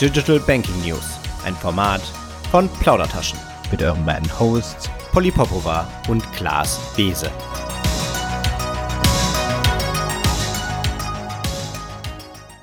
[0.00, 2.00] Digital Banking News, ein Format
[2.50, 3.38] von Plaudertaschen
[3.70, 7.30] mit euren beiden Hosts Polly Popova und Klaas Bese.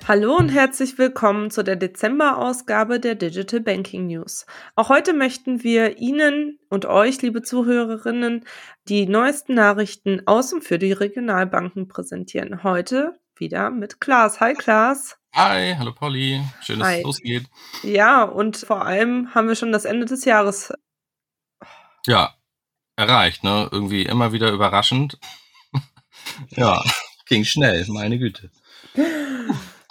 [0.05, 4.45] Hallo und herzlich willkommen zu der Dezember-Ausgabe der Digital Banking News.
[4.75, 8.43] Auch heute möchten wir Ihnen und euch, liebe Zuhörerinnen,
[8.89, 12.63] die neuesten Nachrichten aus und für die Regionalbanken präsentieren.
[12.63, 14.39] Heute wieder mit Klaas.
[14.39, 15.17] Hi Klaas.
[15.33, 16.41] Hi, hallo Polly.
[16.61, 16.97] Schön, dass Hi.
[16.99, 17.43] es losgeht.
[17.83, 20.71] Ja, und vor allem haben wir schon das Ende des Jahres.
[22.05, 22.35] Ja,
[22.95, 23.67] erreicht, ne?
[23.71, 25.17] Irgendwie immer wieder überraschend.
[26.51, 26.81] ja,
[27.25, 28.51] ging schnell, meine Güte.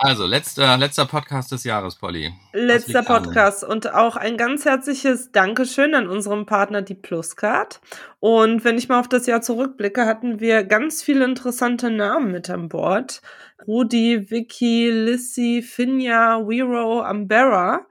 [0.03, 2.33] Also, letzter, letzter Podcast des Jahres, Polly.
[2.55, 3.05] Letzter an?
[3.05, 7.83] Podcast und auch ein ganz herzliches Dankeschön an unseren Partner, die Pluscard.
[8.19, 12.49] Und wenn ich mal auf das Jahr zurückblicke, hatten wir ganz viele interessante Namen mit
[12.49, 13.21] an Bord.
[13.67, 17.87] Rudi, Vicky, Lissy, Finja, Wero, Ambera.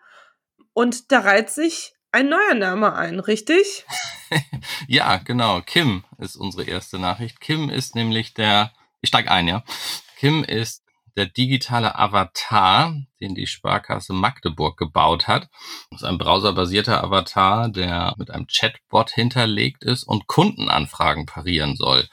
[0.73, 3.85] Und da reiht sich ein neuer Name ein, richtig?
[4.87, 5.61] Ja, genau.
[5.61, 7.39] Kim ist unsere erste Nachricht.
[7.41, 8.71] Kim ist nämlich der,
[9.01, 9.63] ich steig ein, ja.
[10.17, 10.83] Kim ist
[11.15, 15.49] der digitale Avatar, den die Sparkasse Magdeburg gebaut hat.
[15.91, 22.07] Das ist ein browserbasierter Avatar, der mit einem Chatbot hinterlegt ist und Kundenanfragen parieren soll.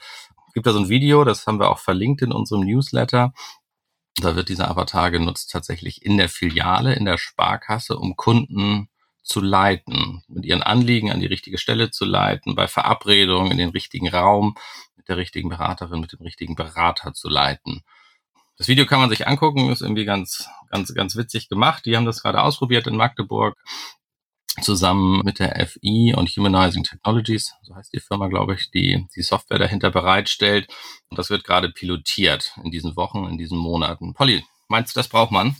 [0.57, 3.31] Gibt da so ein Video, das haben wir auch verlinkt in unserem Newsletter.
[4.19, 8.89] Da wird dieser Avatar genutzt tatsächlich in der Filiale, in der Sparkasse, um Kunden
[9.21, 13.69] zu leiten, mit ihren Anliegen an die richtige Stelle zu leiten, bei Verabredungen in den
[13.69, 14.55] richtigen Raum,
[14.95, 17.83] mit der richtigen Beraterin, mit dem richtigen Berater zu leiten.
[18.57, 21.85] Das Video kann man sich angucken, ist irgendwie ganz, ganz, ganz witzig gemacht.
[21.85, 23.55] Die haben das gerade ausprobiert in Magdeburg
[24.61, 29.21] zusammen mit der FI und Humanizing Technologies, so heißt die Firma, glaube ich, die die
[29.21, 30.67] Software dahinter bereitstellt.
[31.09, 34.13] Und das wird gerade pilotiert in diesen Wochen, in diesen Monaten.
[34.13, 35.55] Polly, meinst du, das braucht man?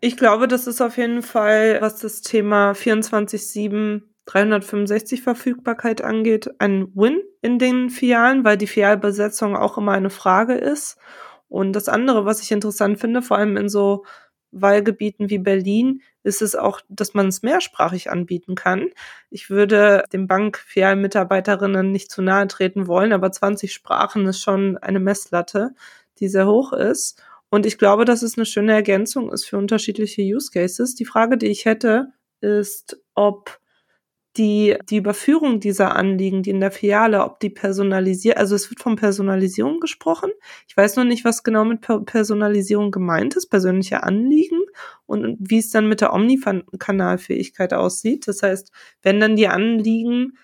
[0.00, 6.88] Ich glaube, das ist auf jeden Fall, was das Thema 24-7 365 Verfügbarkeit angeht, ein
[6.94, 10.96] Win in den Filialen, weil die Filialbesetzung auch immer eine Frage ist.
[11.48, 14.04] Und das andere, was ich interessant finde, vor allem in so
[14.52, 18.90] Wahlgebieten wie Berlin, ist es auch, dass man es mehrsprachig anbieten kann.
[19.30, 25.00] Ich würde den Bankfilialmitarbeiterinnen nicht zu nahe treten wollen, aber 20 Sprachen ist schon eine
[25.00, 25.74] Messlatte,
[26.20, 27.20] die sehr hoch ist.
[27.50, 30.94] Und ich glaube, dass es eine schöne Ergänzung ist für unterschiedliche Use Cases.
[30.94, 33.58] Die Frage, die ich hätte, ist, ob
[34.36, 38.80] die, die Überführung dieser Anliegen, die in der Filiale, ob die personalisiert, also es wird
[38.80, 40.30] von Personalisierung gesprochen.
[40.66, 44.60] Ich weiß noch nicht, was genau mit Per- Personalisierung gemeint ist, persönliche Anliegen
[45.06, 48.26] und wie es dann mit der Omnikanalfähigkeit aussieht.
[48.26, 48.72] Das heißt,
[49.02, 50.38] wenn dann die Anliegen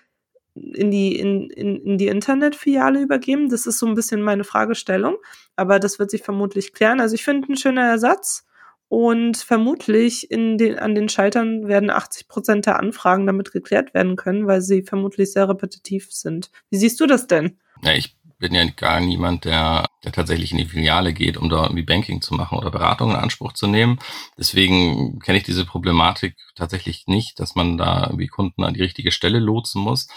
[0.55, 5.15] in die, in, in, in die Internetfiliale übergeben, das ist so ein bisschen meine Fragestellung,
[5.55, 6.99] aber das wird sich vermutlich klären.
[6.99, 8.45] Also ich finde ein schöner Ersatz.
[8.89, 14.15] Und vermutlich in den, an den Schaltern werden 80 Prozent der Anfragen damit geklärt werden
[14.15, 16.49] können, weil sie vermutlich sehr repetitiv sind.
[16.71, 17.59] Wie siehst du das denn?
[17.83, 21.63] Ja, ich bin ja gar niemand, der, der tatsächlich in die Filiale geht, um da
[21.63, 23.99] irgendwie Banking zu machen oder Beratung in Anspruch zu nehmen.
[24.37, 29.11] Deswegen kenne ich diese Problematik tatsächlich nicht, dass man da irgendwie Kunden an die richtige
[29.11, 30.07] Stelle lotsen muss.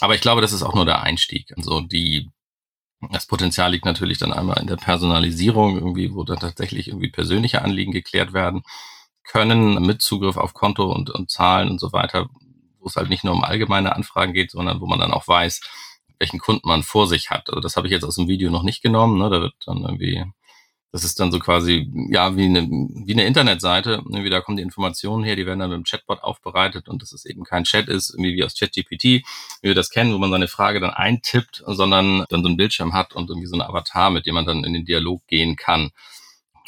[0.00, 1.52] Aber ich glaube, das ist auch nur der Einstieg.
[1.56, 2.30] Also die
[3.10, 7.62] das Potenzial liegt natürlich dann einmal in der Personalisierung, irgendwie, wo dann tatsächlich irgendwie persönliche
[7.62, 8.62] Anliegen geklärt werden
[9.24, 12.28] können, mit Zugriff auf Konto und, und Zahlen und so weiter,
[12.78, 15.60] wo es halt nicht nur um allgemeine Anfragen geht, sondern wo man dann auch weiß,
[16.18, 17.48] welchen Kunden man vor sich hat.
[17.48, 19.18] Also das habe ich jetzt aus dem Video noch nicht genommen.
[19.18, 19.28] Ne?
[19.30, 20.24] Da wird dann irgendwie,
[20.92, 24.02] das ist dann so quasi, ja, wie eine, wie eine Internetseite.
[24.04, 27.12] Irgendwie da kommen die Informationen her, die werden dann mit dem Chatbot aufbereitet und dass
[27.12, 29.24] es eben kein Chat ist, irgendwie wie aus ChatGPT, wie
[29.62, 33.14] wir das kennen, wo man seine Frage dann eintippt, sondern dann so einen Bildschirm hat
[33.14, 35.92] und irgendwie so ein Avatar, mit dem man dann in den Dialog gehen kann.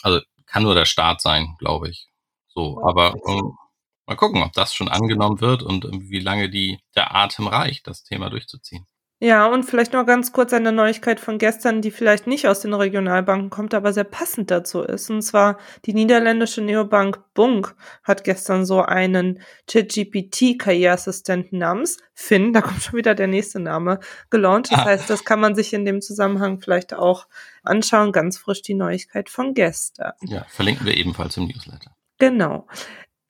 [0.02, 2.08] Also kann nur der Start sein, glaube ich.
[2.48, 3.58] So, aber ähm,
[4.06, 8.04] mal gucken, ob das schon angenommen wird und wie lange die der Atem reicht, das
[8.04, 8.86] Thema durchzuziehen.
[9.24, 12.74] Ja, und vielleicht noch ganz kurz eine Neuigkeit von gestern, die vielleicht nicht aus den
[12.74, 15.08] Regionalbanken kommt, aber sehr passend dazu ist.
[15.08, 15.56] Und zwar
[15.86, 23.14] die niederländische Neobank Bunk hat gestern so einen ChatGPT-KI-Assistenten namens Finn, da kommt schon wieder
[23.14, 24.70] der nächste Name, gelauncht.
[24.70, 24.84] Das Ah.
[24.84, 27.26] heißt, das kann man sich in dem Zusammenhang vielleicht auch
[27.62, 28.12] anschauen.
[28.12, 30.12] Ganz frisch die Neuigkeit von gestern.
[30.20, 31.92] Ja, verlinken wir ebenfalls im Newsletter.
[32.18, 32.66] Genau.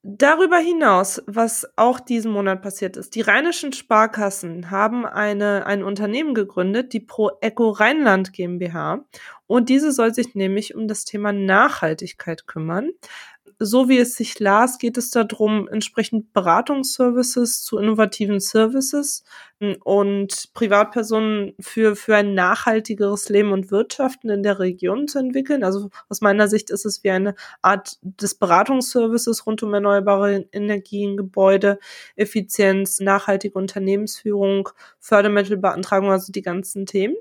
[0.07, 6.35] Darüber hinaus, was auch diesen Monat passiert ist, die rheinischen Sparkassen haben eine, ein Unternehmen
[6.35, 9.07] gegründet, die Pro Eco Rheinland GmbH.
[9.47, 12.91] Und diese soll sich nämlich um das Thema Nachhaltigkeit kümmern.
[13.59, 19.25] So wie es sich las, geht es darum, entsprechend Beratungsservices zu innovativen Services
[19.61, 25.65] hm, und Privatpersonen für, für ein nachhaltigeres Leben und Wirtschaften in der Region zu entwickeln.
[25.65, 31.17] Also aus meiner Sicht ist es wie eine Art des Beratungsservices rund um erneuerbare Energien,
[31.17, 31.79] Gebäude,
[32.17, 34.69] Effizienz, nachhaltige Unternehmensführung,
[35.01, 37.17] Fördermittelbeantragung, also die ganzen Themen.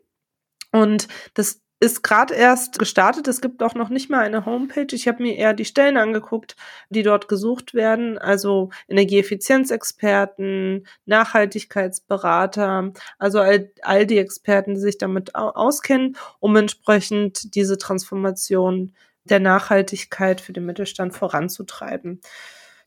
[0.71, 3.27] Und das ist gerade erst gestartet.
[3.27, 4.87] Es gibt auch noch nicht mal eine Homepage.
[4.91, 6.55] Ich habe mir eher die Stellen angeguckt,
[6.89, 8.17] die dort gesucht werden.
[8.17, 17.77] Also Energieeffizienzexperten, Nachhaltigkeitsberater, also all, all die Experten, die sich damit auskennen, um entsprechend diese
[17.77, 18.95] Transformation
[19.25, 22.21] der Nachhaltigkeit für den Mittelstand voranzutreiben.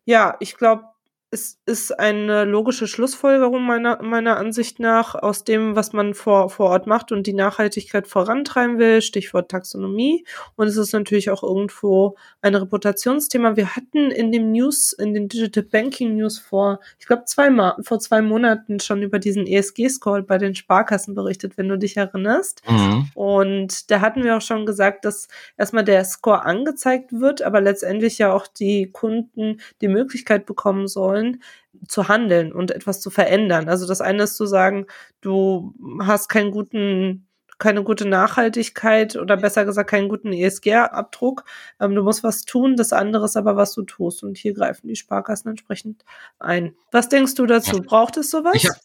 [0.07, 0.85] Ja, ich glaube,
[1.31, 6.71] es ist eine logische Schlussfolgerung meiner, meiner Ansicht nach aus dem, was man vor, vor
[6.71, 10.25] Ort macht und die Nachhaltigkeit vorantreiben will, Stichwort Taxonomie.
[10.55, 13.57] Und es ist natürlich auch irgendwo ein Reputationsthema.
[13.57, 17.51] Wir hatten in dem News, in den Digital Banking News vor, ich glaube, zwei
[17.83, 22.63] vor zwei Monaten schon über diesen ESG-Score bei den Sparkassen berichtet, wenn du dich erinnerst.
[22.69, 23.11] Mhm.
[23.15, 25.27] Und da hatten wir auch schon gesagt, dass
[25.57, 31.16] erstmal der Score angezeigt wird, aber letztendlich ja auch die Kunden die Möglichkeit bekommen sollen,
[31.17, 31.43] wollen,
[31.89, 33.69] zu handeln und etwas zu verändern.
[33.69, 34.87] Also das eine ist zu sagen,
[35.21, 37.23] du hast keinen guten
[37.59, 41.45] keine gute Nachhaltigkeit oder besser gesagt keinen guten ESG-Abdruck.
[41.81, 44.23] Ähm, du musst was tun, das andere ist aber, was du tust.
[44.23, 46.05] Und hier greifen die Sparkassen entsprechend
[46.39, 46.75] ein.
[46.93, 47.81] Was denkst du dazu?
[47.81, 48.53] Braucht es sowas?
[48.57, 48.77] Ich hab,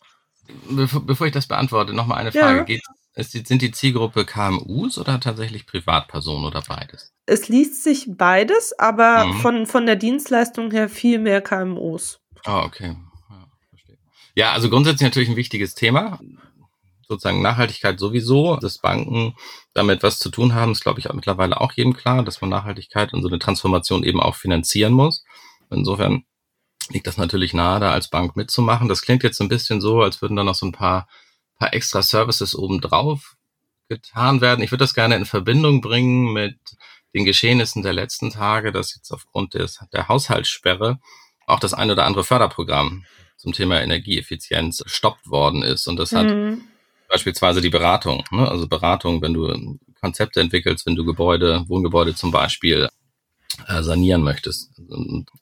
[0.69, 2.59] bevor, bevor, ich das beantworte, nochmal eine Frage.
[2.59, 2.63] Ja.
[2.63, 2.83] Geht,
[3.13, 7.11] ist, sind die Zielgruppe KMUs oder tatsächlich Privatpersonen oder beides?
[7.25, 9.33] Es liest sich beides, aber mhm.
[9.41, 12.20] von, von der Dienstleistung her viel mehr KMUs.
[12.45, 12.95] Ah, okay.
[13.29, 13.97] Ja, verstehe.
[14.35, 16.19] ja, also grundsätzlich natürlich ein wichtiges Thema.
[17.07, 19.35] Sozusagen Nachhaltigkeit sowieso, dass Banken
[19.73, 22.49] damit was zu tun haben, ist, glaube ich, auch mittlerweile auch jedem klar, dass man
[22.49, 25.23] Nachhaltigkeit und so eine Transformation eben auch finanzieren muss.
[25.69, 26.23] Insofern
[26.89, 28.87] liegt das natürlich nahe, da als Bank mitzumachen.
[28.87, 31.07] Das klingt jetzt ein bisschen so, als würden da noch so ein paar
[31.61, 33.35] paar extra Services obendrauf
[33.87, 34.63] getan werden.
[34.63, 36.57] Ich würde das gerne in Verbindung bringen mit
[37.13, 40.99] den Geschehnissen der letzten Tage, dass jetzt aufgrund des, der Haushaltssperre
[41.51, 43.05] auch das ein oder andere Förderprogramm
[43.37, 45.87] zum Thema Energieeffizienz stoppt worden ist.
[45.87, 46.63] Und das hat mhm.
[47.09, 48.47] beispielsweise die Beratung, ne?
[48.47, 52.89] also Beratung, wenn du Konzepte entwickelst, wenn du Gebäude, Wohngebäude zum Beispiel
[53.67, 54.71] äh, sanieren möchtest,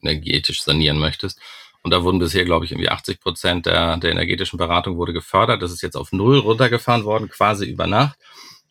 [0.02, 1.40] energetisch sanieren möchtest.
[1.82, 5.62] Und da wurden bisher, glaube ich, irgendwie 80 Prozent der, der energetischen Beratung wurde gefördert.
[5.62, 8.18] Das ist jetzt auf null runtergefahren worden, quasi über Nacht.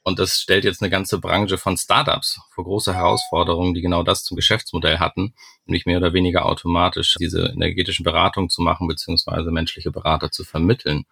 [0.03, 4.25] Und das stellt jetzt eine ganze Branche von Startups vor große Herausforderungen, die genau das
[4.25, 5.35] zum Geschäftsmodell hatten,
[5.69, 11.05] nämlich mehr oder weniger automatisch diese energetischen Beratungen zu machen, beziehungsweise menschliche Berater zu vermitteln.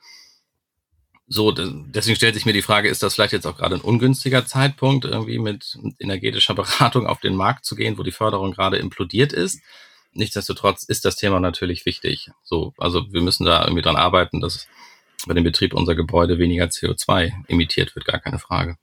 [1.28, 4.46] So, deswegen stellt sich mir die Frage, ist das vielleicht jetzt auch gerade ein ungünstiger
[4.46, 9.32] Zeitpunkt, irgendwie mit energetischer Beratung auf den Markt zu gehen, wo die Förderung gerade implodiert
[9.32, 9.60] ist?
[10.16, 12.30] nichtsdestotrotz ist das Thema natürlich wichtig.
[12.42, 14.66] So, also wir müssen da irgendwie dran arbeiten, dass
[15.26, 18.76] bei dem Betrieb unserer Gebäude weniger CO2 emittiert wird, gar keine Frage.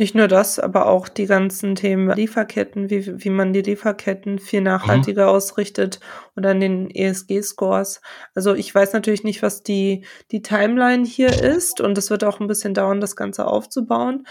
[0.00, 4.62] Nicht nur das, aber auch die ganzen Themen Lieferketten, wie, wie man die Lieferketten viel
[4.62, 5.32] nachhaltiger mhm.
[5.32, 6.00] ausrichtet
[6.34, 8.00] und an den ESG-Scores.
[8.34, 12.40] Also ich weiß natürlich nicht, was die, die Timeline hier ist und es wird auch
[12.40, 14.26] ein bisschen dauern, das Ganze aufzubauen.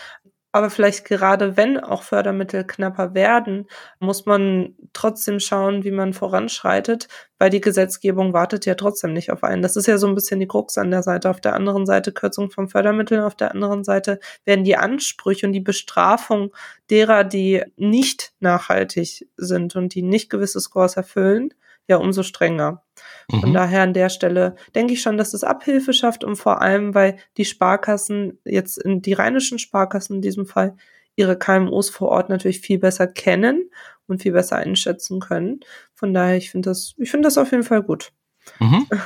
[0.52, 3.68] Aber vielleicht gerade wenn auch Fördermittel knapper werden,
[4.00, 7.08] muss man trotzdem schauen, wie man voranschreitet,
[7.38, 9.62] weil die Gesetzgebung wartet ja trotzdem nicht auf einen.
[9.62, 11.30] Das ist ja so ein bisschen die Krux an der Seite.
[11.30, 15.54] Auf der anderen Seite Kürzung von Fördermitteln, auf der anderen Seite werden die Ansprüche und
[15.54, 16.52] die Bestrafung
[16.90, 21.54] derer, die nicht nachhaltig sind und die nicht gewisse Scores erfüllen,
[21.90, 22.84] ja umso strenger.
[23.30, 23.54] Von mhm.
[23.54, 27.18] daher an der Stelle denke ich schon, dass es Abhilfe schafft und vor allem, weil
[27.38, 30.78] die Sparkassen jetzt in die rheinischen Sparkassen in diesem Fall
[31.16, 33.70] ihre KMUs vor Ort natürlich viel besser kennen
[34.08, 35.60] und viel besser einschätzen können.
[35.94, 38.12] Von daher, ich finde das, ich finde das auf jeden Fall gut.
[38.60, 38.88] Mhm.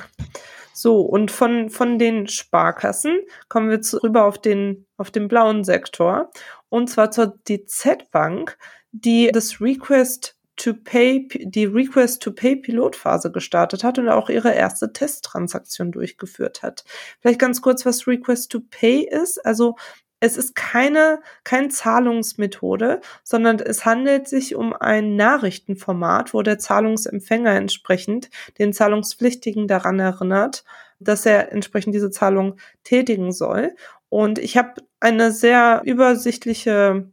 [0.76, 5.64] So, und von, von den Sparkassen kommen wir zu, rüber auf den, auf den blauen
[5.64, 6.32] Sektor.
[6.68, 8.58] Und zwar zur DZ Bank,
[8.92, 14.54] die das Request to Pay, die Request to Pay Pilotphase gestartet hat und auch ihre
[14.54, 16.84] erste Testtransaktion durchgeführt hat.
[17.22, 19.44] Vielleicht ganz kurz, was Request to Pay ist.
[19.46, 19.76] Also
[20.20, 27.52] es ist keine, kein Zahlungsmethode, sondern es handelt sich um ein Nachrichtenformat, wo der Zahlungsempfänger
[27.52, 30.64] entsprechend den Zahlungspflichtigen daran erinnert,
[31.00, 32.56] dass er entsprechend diese Zahlung
[32.86, 33.76] tätigen soll.
[34.08, 37.12] Und ich habe eine sehr übersichtliche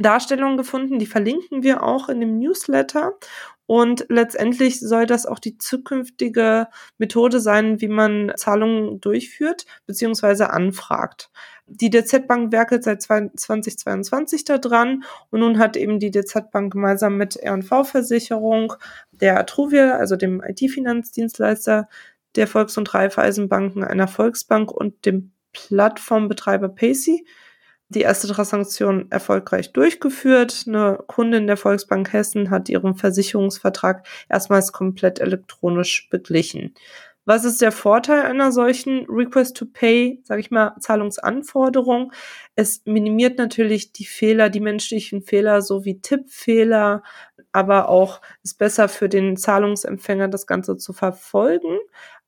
[0.00, 3.14] Darstellungen gefunden, die verlinken wir auch in dem Newsletter.
[3.66, 6.66] Und letztendlich soll das auch die zukünftige
[6.98, 10.44] Methode sein, wie man Zahlungen durchführt bzw.
[10.44, 11.30] anfragt.
[11.66, 17.16] Die DZ Bank werkelt seit 2022 daran und nun hat eben die DZ Bank gemeinsam
[17.16, 18.72] mit R&V Versicherung,
[19.12, 21.88] der Atruvia, also dem IT-Finanzdienstleister
[22.34, 27.24] der Volks- und Raiffeisenbanken, einer Volksbank und dem Plattformbetreiber Pacey
[27.90, 30.64] die erste Transaktion erfolgreich durchgeführt.
[30.66, 36.74] Eine Kundin der Volksbank Hessen hat ihren Versicherungsvertrag erstmals komplett elektronisch beglichen.
[37.26, 42.12] Was ist der Vorteil einer solchen Request to Pay, sage ich mal, Zahlungsanforderung?
[42.54, 47.02] Es minimiert natürlich die Fehler, die menschlichen Fehler sowie Tippfehler,
[47.52, 51.78] aber auch ist besser für den Zahlungsempfänger, das Ganze zu verfolgen.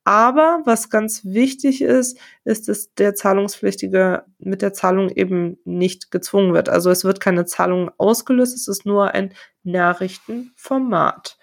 [0.05, 6.55] Aber was ganz wichtig ist, ist, dass der Zahlungspflichtige mit der Zahlung eben nicht gezwungen
[6.55, 6.69] wird.
[6.69, 9.33] Also es wird keine Zahlung ausgelöst, es ist nur ein
[9.63, 11.39] Nachrichtenformat.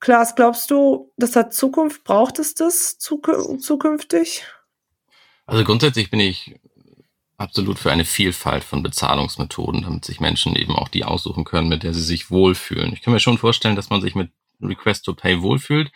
[0.00, 2.04] Klaas, glaubst du, das hat Zukunft?
[2.04, 4.44] Braucht es das zukünftig?
[5.46, 6.54] Also grundsätzlich bin ich
[7.38, 11.82] absolut für eine Vielfalt von Bezahlungsmethoden, damit sich Menschen eben auch die aussuchen können, mit
[11.82, 12.92] der sie sich wohlfühlen.
[12.92, 15.90] Ich kann mir schon vorstellen, dass man sich mit Request to Pay wohlfühlt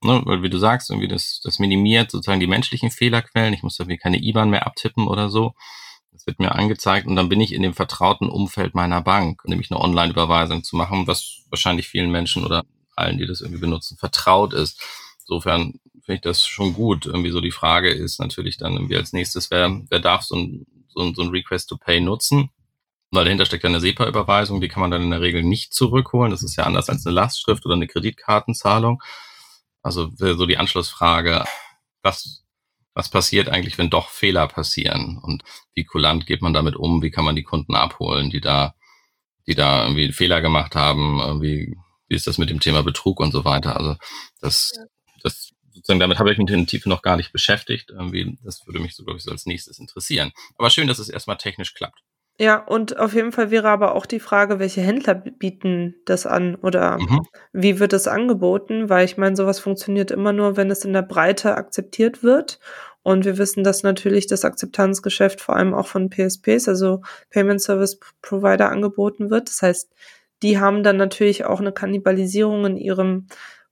[0.00, 3.52] Ne, weil wie du sagst, irgendwie das, das minimiert sozusagen die menschlichen Fehlerquellen.
[3.52, 5.54] Ich muss irgendwie keine IBAN mehr abtippen oder so.
[6.12, 9.70] Das wird mir angezeigt und dann bin ich in dem vertrauten Umfeld meiner Bank, nämlich
[9.70, 12.64] eine Online-Überweisung zu machen, was wahrscheinlich vielen Menschen oder
[12.94, 14.80] allen, die das irgendwie benutzen, vertraut ist.
[15.20, 17.06] Insofern finde ich das schon gut.
[17.06, 20.66] Irgendwie so die Frage ist natürlich dann irgendwie als nächstes, wer, wer darf so ein,
[20.88, 22.50] so ein, so ein Request to Pay nutzen?
[23.10, 26.30] Weil dahinter steckt ja eine SEPA-Überweisung, die kann man dann in der Regel nicht zurückholen.
[26.30, 29.02] Das ist ja anders als eine Lastschrift oder eine Kreditkartenzahlung.
[29.88, 31.44] Also so die Anschlussfrage,
[32.02, 32.44] was,
[32.94, 35.18] was passiert eigentlich, wenn doch Fehler passieren?
[35.22, 35.42] Und
[35.74, 37.02] wie kulant geht man damit um?
[37.02, 38.74] Wie kann man die Kunden abholen, die da,
[39.46, 41.20] die da irgendwie Fehler gemacht haben?
[41.20, 41.76] Irgendwie,
[42.08, 43.76] wie ist das mit dem Thema Betrug und so weiter?
[43.76, 43.96] Also
[44.40, 44.72] das,
[45.22, 47.90] das sozusagen damit habe ich mich in der Tiefe noch gar nicht beschäftigt.
[47.90, 50.32] Irgendwie, das würde mich so, glaube ich, so als nächstes interessieren.
[50.56, 52.00] Aber schön, dass es erstmal technisch klappt.
[52.40, 56.54] Ja, und auf jeden Fall wäre aber auch die Frage, welche Händler bieten das an
[56.54, 57.26] oder mhm.
[57.52, 58.88] wie wird es angeboten?
[58.88, 62.60] Weil ich meine, sowas funktioniert immer nur, wenn es in der Breite akzeptiert wird.
[63.02, 67.98] Und wir wissen, dass natürlich das Akzeptanzgeschäft vor allem auch von PSPs, also Payment Service
[68.22, 69.48] Provider, angeboten wird.
[69.48, 69.90] Das heißt,
[70.42, 73.26] die haben dann natürlich auch eine Kannibalisierung in ihrem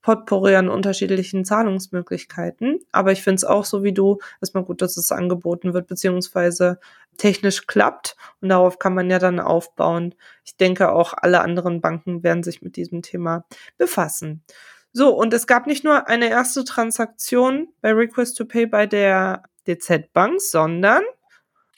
[0.07, 2.79] Potpourri an unterschiedlichen Zahlungsmöglichkeiten.
[2.93, 6.79] Aber ich finde es auch so wie du, erstmal gut, dass es angeboten wird, beziehungsweise
[7.17, 8.15] technisch klappt.
[8.41, 10.15] Und darauf kann man ja dann aufbauen.
[10.45, 13.47] Ich denke auch alle anderen Banken werden sich mit diesem Thema
[13.79, 14.45] befassen.
[14.93, 19.43] So, und es gab nicht nur eine erste Transaktion bei Request to Pay bei der
[19.67, 21.03] DZ Bank, sondern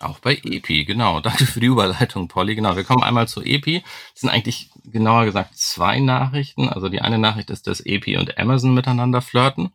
[0.01, 1.21] auch bei EPI, genau.
[1.23, 2.55] Danke für die Überleitung, Polly.
[2.55, 3.83] Genau, wir kommen einmal zu EPI.
[4.13, 6.69] Das sind eigentlich genauer gesagt zwei Nachrichten.
[6.69, 9.71] Also die eine Nachricht ist, dass EPI und Amazon miteinander flirten,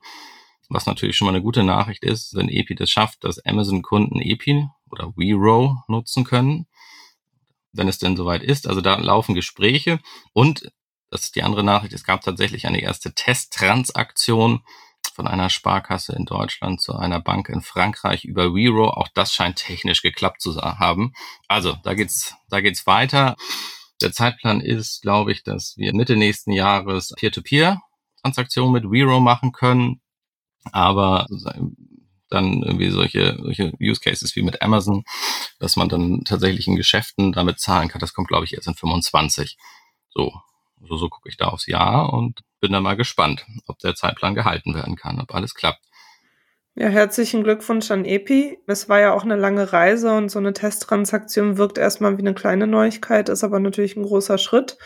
[0.69, 4.69] was natürlich schon mal eine gute Nachricht ist, wenn EPI das schafft, dass Amazon-Kunden EPI
[4.89, 6.67] oder WeRow nutzen können,
[7.71, 8.67] wenn es denn soweit ist.
[8.67, 9.99] Also da laufen Gespräche
[10.33, 10.71] und
[11.09, 14.63] das ist die andere Nachricht, es gab tatsächlich eine erste Testtransaktion
[15.13, 18.89] von einer Sparkasse in Deutschland zu einer Bank in Frankreich über Wero.
[18.89, 21.13] Auch das scheint technisch geklappt zu haben.
[21.47, 23.35] Also, da geht's, da geht's weiter.
[24.01, 30.01] Der Zeitplan ist, glaube ich, dass wir Mitte nächsten Jahres Peer-to-Peer-Transaktionen mit Wero machen können.
[30.71, 31.27] Aber
[32.33, 35.03] dann irgendwie solche, solche Use Cases wie mit Amazon,
[35.59, 37.99] dass man dann tatsächlich in Geschäften damit zahlen kann.
[37.99, 39.57] Das kommt, glaube ich, erst in 25.
[40.09, 40.33] So,
[40.81, 44.35] so, so gucke ich da aufs Jahr und bin da mal gespannt, ob der Zeitplan
[44.35, 45.81] gehalten werden kann, ob alles klappt.
[46.75, 48.57] Ja, herzlichen Glückwunsch an Epi.
[48.67, 52.33] Es war ja auch eine lange Reise und so eine Testtransaktion wirkt erstmal wie eine
[52.33, 54.77] kleine Neuigkeit, ist aber natürlich ein großer Schritt.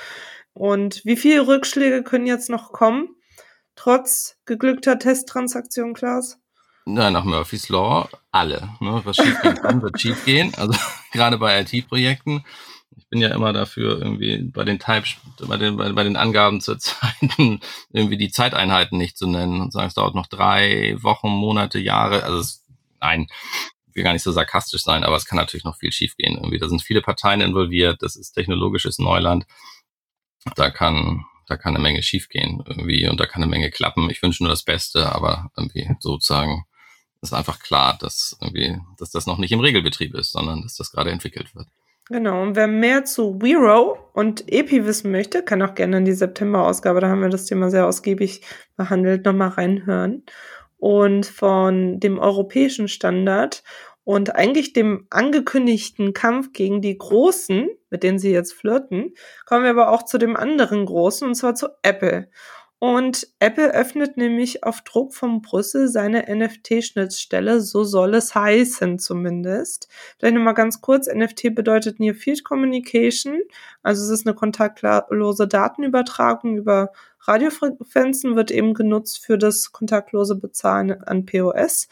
[0.53, 3.09] Und wie viele Rückschläge können jetzt noch kommen,
[3.75, 6.39] trotz geglückter Testtransaktion, Klaas?
[6.85, 8.69] Na, nach Murphy's Law alle.
[8.79, 9.01] Ne?
[9.03, 10.51] Was schief gehen kann, wird schief gehen.
[10.57, 10.73] Also
[11.11, 12.43] gerade bei IT-Projekten
[12.97, 15.05] ich bin ja immer dafür, irgendwie bei den Type,
[15.47, 17.59] bei den, bei, bei den Angaben zur Zeiten
[17.91, 22.23] irgendwie die Zeiteinheiten nicht zu nennen und sagen, es dauert noch drei Wochen, Monate, Jahre.
[22.23, 22.65] Also es,
[22.99, 23.27] nein,
[23.87, 26.35] ich will gar nicht so sarkastisch sein, aber es kann natürlich noch viel schiefgehen.
[26.35, 29.45] Irgendwie, da sind viele Parteien involviert, das ist technologisches Neuland.
[30.55, 34.09] Da kann, da kann eine Menge schiefgehen irgendwie und da kann eine Menge klappen.
[34.09, 36.65] Ich wünsche nur das Beste, aber irgendwie sozusagen
[37.21, 40.91] ist einfach klar, dass irgendwie, dass das noch nicht im Regelbetrieb ist, sondern dass das
[40.91, 41.67] gerade entwickelt wird.
[42.09, 46.13] Genau, und wer mehr zu Wero und EPI wissen möchte, kann auch gerne in die
[46.13, 48.41] September-Ausgabe, da haben wir das Thema sehr ausgiebig
[48.77, 50.23] behandelt, nochmal reinhören.
[50.77, 53.63] Und von dem europäischen Standard
[54.05, 59.13] Und eigentlich dem angekündigten Kampf gegen die Großen, mit denen sie jetzt flirten,
[59.45, 62.29] kommen wir aber auch zu dem anderen Großen, und zwar zu Apple.
[62.79, 69.87] Und Apple öffnet nämlich auf Druck von Brüssel seine NFT-Schnittstelle, so soll es heißen zumindest.
[70.19, 73.39] Vielleicht nochmal ganz kurz, NFT bedeutet Near Field Communication,
[73.81, 76.91] also es ist eine kontaktlose Datenübertragung über
[77.21, 81.87] Radiofrequenzen, wird eben genutzt für das kontaktlose Bezahlen an POS.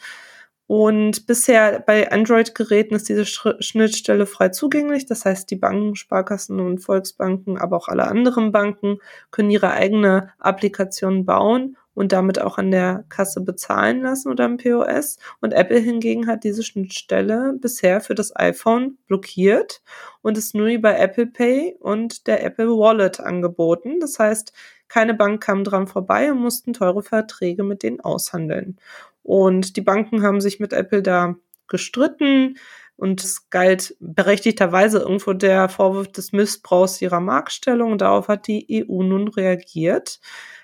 [0.68, 5.06] Und bisher bei Android-Geräten ist diese Schnittstelle frei zugänglich.
[5.06, 8.98] Das heißt, die Banken, Sparkassen und Volksbanken, aber auch alle anderen Banken
[9.30, 14.58] können ihre eigene Applikation bauen und damit auch an der Kasse bezahlen lassen oder am
[14.58, 15.18] POS.
[15.40, 19.82] Und Apple hingegen hat diese Schnittstelle bisher für das iPhone blockiert
[20.20, 24.00] und ist nur über Apple Pay und der Apple Wallet angeboten.
[24.00, 24.52] Das heißt,
[24.88, 28.78] keine Bank kam dran vorbei und mussten teure Verträge mit denen aushandeln.
[29.26, 31.34] Und die Banken haben sich mit Apple da
[31.66, 32.58] gestritten
[32.94, 37.98] und es galt berechtigterweise irgendwo der Vorwurf des Missbrauchs ihrer Marktstellung.
[37.98, 40.20] Darauf hat die EU nun reagiert,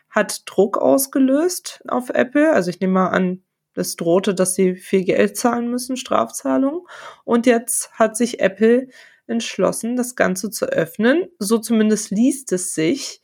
[0.08, 2.52] hat Druck ausgelöst auf Apple.
[2.52, 3.42] Also ich nehme mal an,
[3.74, 6.86] es drohte, dass sie viel Geld zahlen müssen, Strafzahlung.
[7.24, 8.86] Und jetzt hat sich Apple
[9.26, 11.26] entschlossen, das Ganze zu öffnen.
[11.40, 13.20] So zumindest liest es sich.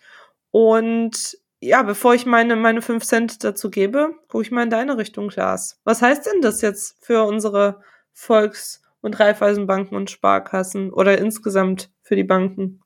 [0.50, 4.96] Und ja, bevor ich meine, meine fünf Cent dazu gebe, gucke ich mal in deine
[4.96, 5.80] Richtung, Klaas.
[5.84, 12.16] Was heißt denn das jetzt für unsere Volks- und Raiffeisenbanken und Sparkassen oder insgesamt für
[12.16, 12.80] die Banken?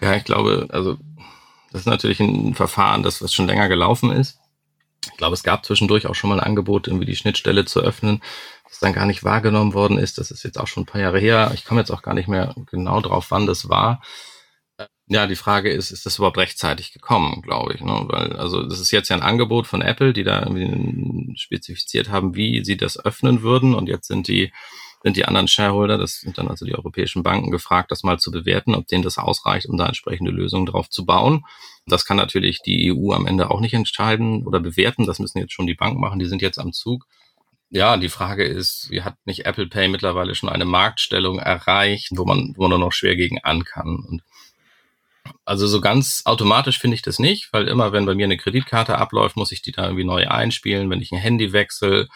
[0.00, 0.98] Ja, ich glaube, also
[1.72, 4.38] das ist natürlich ein Verfahren, das was schon länger gelaufen ist.
[5.04, 8.22] Ich glaube, es gab zwischendurch auch schon mal ein Angebot, irgendwie die Schnittstelle zu öffnen,
[8.68, 10.18] das dann gar nicht wahrgenommen worden ist.
[10.18, 11.52] Das ist jetzt auch schon ein paar Jahre her.
[11.54, 14.02] Ich komme jetzt auch gar nicht mehr genau drauf, wann das war.
[15.12, 17.80] Ja, die Frage ist, ist das überhaupt rechtzeitig gekommen, glaube ich.
[17.80, 18.04] Ne?
[18.06, 22.36] Weil, also das ist jetzt ja ein Angebot von Apple, die da irgendwie spezifiziert haben,
[22.36, 23.74] wie sie das öffnen würden.
[23.74, 24.52] Und jetzt sind die,
[25.02, 28.30] sind die anderen Shareholder, das sind dann also die europäischen Banken, gefragt, das mal zu
[28.30, 31.44] bewerten, ob denen das ausreicht, um da entsprechende Lösungen drauf zu bauen.
[31.86, 35.06] Das kann natürlich die EU am Ende auch nicht entscheiden oder bewerten.
[35.06, 36.20] Das müssen jetzt schon die Banken machen.
[36.20, 37.08] Die sind jetzt am Zug.
[37.68, 42.24] Ja, die Frage ist, wie hat nicht Apple Pay mittlerweile schon eine Marktstellung erreicht, wo
[42.24, 44.04] man, wo man nur noch schwer gegen an kann?
[44.08, 44.22] Und
[45.50, 48.96] also so ganz automatisch finde ich das nicht, weil immer, wenn bei mir eine Kreditkarte
[48.96, 50.88] abläuft, muss ich die da irgendwie neu einspielen.
[50.88, 52.06] Wenn ich ein Handy wechsle,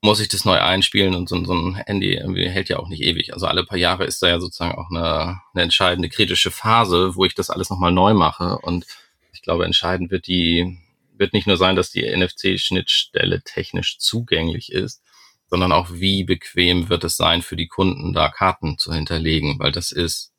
[0.00, 3.02] muss ich das neu einspielen und so, so ein Handy irgendwie hält ja auch nicht
[3.02, 3.34] ewig.
[3.34, 7.26] Also alle paar Jahre ist da ja sozusagen auch eine, eine entscheidende kritische Phase, wo
[7.26, 8.56] ich das alles nochmal neu mache.
[8.62, 8.86] Und
[9.34, 10.78] ich glaube, entscheidend wird die,
[11.18, 15.02] wird nicht nur sein, dass die NFC-Schnittstelle technisch zugänglich ist,
[15.50, 19.70] sondern auch wie bequem wird es sein für die Kunden, da Karten zu hinterlegen, weil
[19.70, 20.32] das ist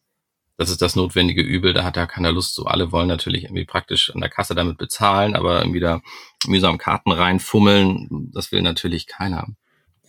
[0.62, 2.68] das ist das notwendige Übel, da hat ja keiner Lust zu.
[2.68, 6.02] Alle wollen natürlich irgendwie praktisch an der Kasse damit bezahlen, aber irgendwie da
[6.46, 9.48] mühsam Karten reinfummeln, das will natürlich keiner.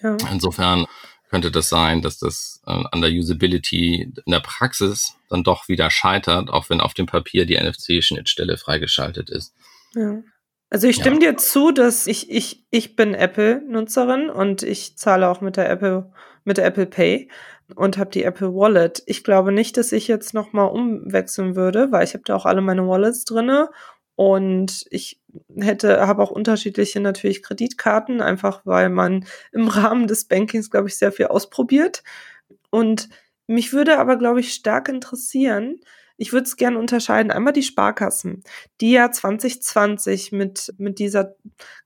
[0.03, 0.15] Ja.
[0.31, 0.85] Insofern
[1.31, 5.89] könnte das sein, dass das äh, an der Usability in der Praxis dann doch wieder
[5.89, 9.55] scheitert, auch wenn auf dem Papier die NFC-Schnittstelle freigeschaltet ist.
[9.95, 10.21] Ja.
[10.69, 11.33] Also ich stimme ja.
[11.33, 16.13] dir zu, dass ich, ich, ich bin Apple-Nutzerin und ich zahle auch mit der Apple,
[16.45, 17.31] mit der Apple Pay
[17.77, 19.03] und habe die Apple Wallet.
[19.07, 22.47] Ich glaube nicht, dass ich jetzt noch mal umwechseln würde, weil ich habe da auch
[22.47, 23.71] alle meine Wallets drinne
[24.15, 25.21] und ich
[25.57, 30.99] hätte habe auch unterschiedliche natürlich Kreditkarten, einfach weil man im Rahmen des Bankings glaube ich
[30.99, 32.03] sehr viel ausprobiert
[32.71, 33.09] und
[33.47, 35.81] mich würde aber glaube ich stark interessieren,
[36.17, 37.33] ich würde es gerne unterscheiden.
[37.33, 38.45] Einmal die Sparkassen,
[38.81, 41.35] die ja 2020 mit, mit dieser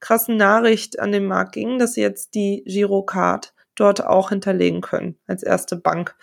[0.01, 5.17] krassen Nachricht an den Markt gingen, dass sie jetzt die Girocard dort auch hinterlegen können,
[5.27, 6.17] als erste Bank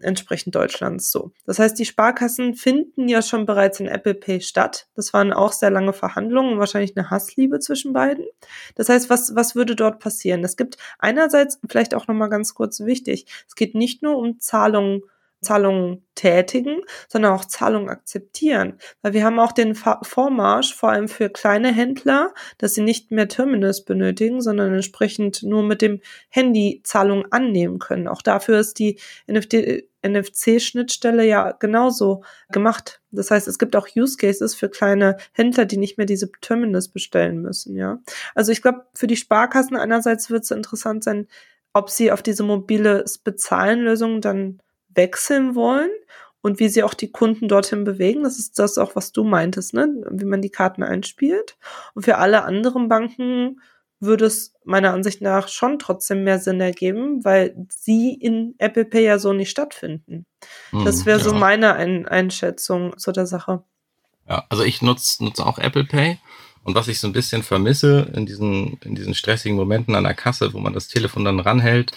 [0.00, 1.30] entsprechend Deutschlands so.
[1.46, 4.88] Das heißt, die Sparkassen finden ja schon bereits in Apple Pay statt.
[4.94, 8.24] Das waren auch sehr lange Verhandlungen und wahrscheinlich eine Hassliebe zwischen beiden.
[8.74, 10.42] Das heißt, was, was würde dort passieren?
[10.42, 15.02] Es gibt einerseits, vielleicht auch nochmal ganz kurz wichtig, es geht nicht nur um Zahlungen
[15.44, 18.78] Zahlungen tätigen, sondern auch Zahlungen akzeptieren.
[19.02, 23.28] Weil wir haben auch den Vormarsch, vor allem für kleine Händler, dass sie nicht mehr
[23.28, 28.08] Terminals benötigen, sondern entsprechend nur mit dem Handy Zahlungen annehmen können.
[28.08, 33.00] Auch dafür ist die NFC-Schnittstelle ja genauso gemacht.
[33.10, 36.88] Das heißt, es gibt auch Use Cases für kleine Händler, die nicht mehr diese Terminals
[36.88, 38.00] bestellen müssen, ja.
[38.34, 41.26] Also ich glaube, für die Sparkassen einerseits wird es interessant sein,
[41.72, 44.60] ob sie auf diese mobile Bezahlen-Lösung dann
[44.94, 45.90] wechseln wollen
[46.42, 48.22] und wie sie auch die Kunden dorthin bewegen.
[48.22, 49.88] Das ist das auch, was du meintest, ne?
[50.10, 51.56] wie man die Karten einspielt.
[51.94, 53.60] Und für alle anderen Banken
[54.00, 59.04] würde es meiner Ansicht nach schon trotzdem mehr Sinn ergeben, weil sie in Apple Pay
[59.04, 60.26] ja so nicht stattfinden.
[60.72, 61.24] das hm, wäre ja.
[61.24, 63.64] so meine Ein Einschätzung zu der Sache.
[64.28, 66.18] Ja, also ich nutze nutze auch Apple Pay.
[66.62, 70.14] Und was ich so ein bisschen vermisse in diesen, in diesen stressigen Momenten an der
[70.14, 71.92] Kasse, wo man das Telefon dann ranhält,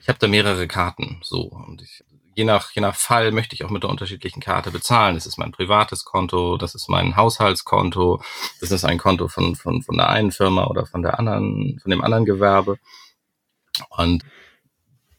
[0.00, 3.64] ich habe da mehrere Karten so und ich, je nach je nach Fall möchte ich
[3.64, 5.14] auch mit der unterschiedlichen Karte bezahlen.
[5.14, 8.22] Das ist mein privates Konto, das ist mein Haushaltskonto,
[8.60, 11.90] das ist ein Konto von von von der einen Firma oder von der anderen von
[11.90, 12.78] dem anderen Gewerbe
[13.90, 14.24] und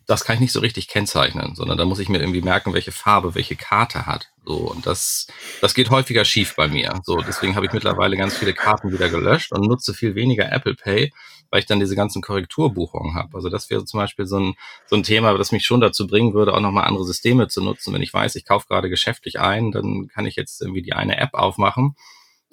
[0.07, 2.91] das kann ich nicht so richtig kennzeichnen, sondern da muss ich mir irgendwie merken, welche
[2.91, 4.29] Farbe welche Karte hat.
[4.45, 5.27] So und das
[5.61, 7.01] das geht häufiger schief bei mir.
[7.03, 10.75] So deswegen habe ich mittlerweile ganz viele Karten wieder gelöscht und nutze viel weniger Apple
[10.75, 11.13] Pay,
[11.51, 13.35] weil ich dann diese ganzen Korrekturbuchungen habe.
[13.35, 14.55] Also das wäre zum Beispiel so ein
[14.87, 17.93] so ein Thema, das mich schon dazu bringen würde, auch nochmal andere Systeme zu nutzen.
[17.93, 21.17] Wenn ich weiß, ich kaufe gerade geschäftlich ein, dann kann ich jetzt irgendwie die eine
[21.17, 21.95] App aufmachen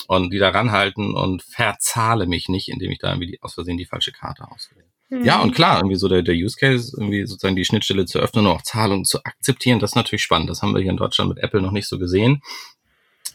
[0.06, 3.78] und die da ranhalten und verzahle mich nicht, indem ich da irgendwie die, aus Versehen
[3.78, 4.84] die falsche Karte auswähle.
[5.10, 8.46] Ja, und klar, irgendwie so der, der Use Case, irgendwie sozusagen die Schnittstelle zu öffnen
[8.46, 10.50] und auch Zahlungen zu akzeptieren, das ist natürlich spannend.
[10.50, 12.42] Das haben wir hier in Deutschland mit Apple noch nicht so gesehen.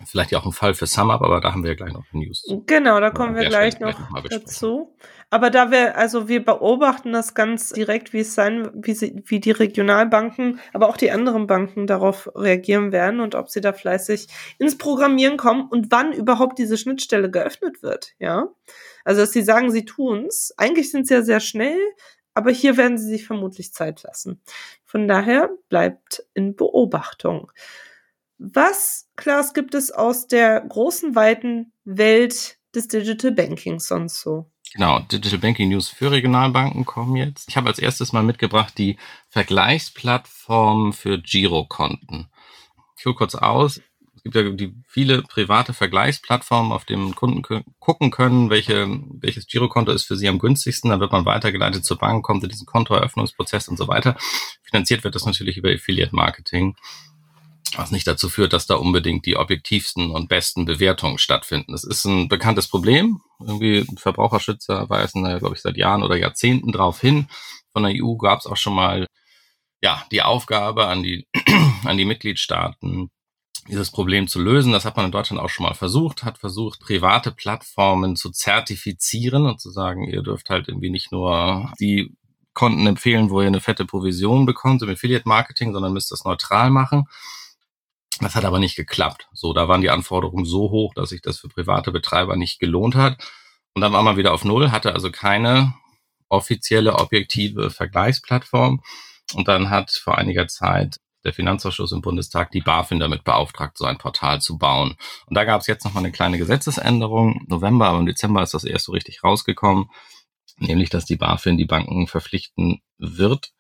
[0.06, 2.44] Vielleicht ja auch ein Fall für SumUp, aber da haben wir ja gleich noch News.
[2.68, 3.96] Genau, da kommen wir gleich noch
[4.30, 4.96] dazu.
[5.34, 9.40] Aber da wir, also wir beobachten das ganz direkt, wie es sein, wie sie, wie
[9.40, 14.28] die Regionalbanken, aber auch die anderen Banken darauf reagieren werden und ob sie da fleißig
[14.60, 18.48] ins Programmieren kommen und wann überhaupt diese Schnittstelle geöffnet wird, ja.
[19.06, 20.54] Also, dass sie sagen, sie tun's.
[20.58, 21.80] Eigentlich sind sie ja sehr schnell,
[22.36, 24.40] aber hier werden sie sich vermutlich Zeit lassen.
[24.86, 27.52] Von daher bleibt in Beobachtung.
[28.38, 34.53] Was, Klaas, gibt es aus der großen, weiten Welt des Digital Bankings sonst so?
[34.74, 37.48] Genau, Digital Banking News für Regionalbanken kommen jetzt.
[37.48, 38.98] Ich habe als erstes mal mitgebracht die
[39.30, 42.28] Vergleichsplattform für Girokonten.
[42.98, 43.82] Ich hole kurz aus.
[44.16, 47.44] Es gibt ja die viele private Vergleichsplattformen, auf denen Kunden
[47.80, 48.88] gucken können, welche,
[49.20, 50.90] welches Girokonto ist für sie am günstigsten.
[50.90, 54.18] Dann wird man weitergeleitet zur Bank, kommt in diesen Kontoeröffnungsprozess und so weiter.
[54.64, 56.76] Finanziert wird das natürlich über Affiliate Marketing
[57.76, 61.72] was nicht dazu führt, dass da unbedingt die objektivsten und besten Bewertungen stattfinden.
[61.72, 63.22] Das ist ein bekanntes Problem.
[63.40, 67.28] Irgendwie Verbraucherschützer weisen da, glaube ich, seit Jahren oder Jahrzehnten drauf hin.
[67.72, 69.08] Von der EU gab es auch schon mal
[69.82, 71.28] ja die Aufgabe an die
[71.86, 73.10] an die Mitgliedstaaten,
[73.68, 74.72] dieses Problem zu lösen.
[74.72, 79.46] Das hat man in Deutschland auch schon mal versucht, hat versucht, private Plattformen zu zertifizieren
[79.46, 82.16] und zu sagen, ihr dürft halt irgendwie nicht nur die
[82.54, 86.70] Konten empfehlen, wo ihr eine fette Provision bekommt im Affiliate Marketing, sondern müsst das neutral
[86.70, 87.06] machen.
[88.20, 89.28] Das hat aber nicht geklappt.
[89.34, 92.96] So, da waren die Anforderungen so hoch, dass sich das für private Betreiber nicht gelohnt
[92.96, 93.18] hat.
[93.74, 95.74] Und dann war man wieder auf Null, hatte also keine
[96.30, 98.82] offizielle, objektive Vergleichsplattform.
[99.34, 103.86] Und dann hat vor einiger Zeit der Finanzausschuss im Bundestag die BaFin damit beauftragt, so
[103.86, 104.96] ein Portal zu bauen.
[105.26, 107.46] Und da gab es jetzt nochmal eine kleine Gesetzesänderung.
[107.48, 109.90] November, aber im Dezember ist das erst so richtig rausgekommen.
[110.58, 113.54] Nämlich, dass die BaFin die Banken verpflichten wird,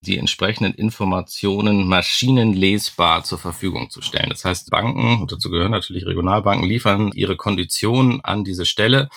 [0.00, 4.30] die entsprechenden Informationen maschinenlesbar zur Verfügung zu stellen.
[4.30, 9.08] Das heißt, Banken, und dazu gehören natürlich Regionalbanken, liefern ihre Konditionen an diese Stelle,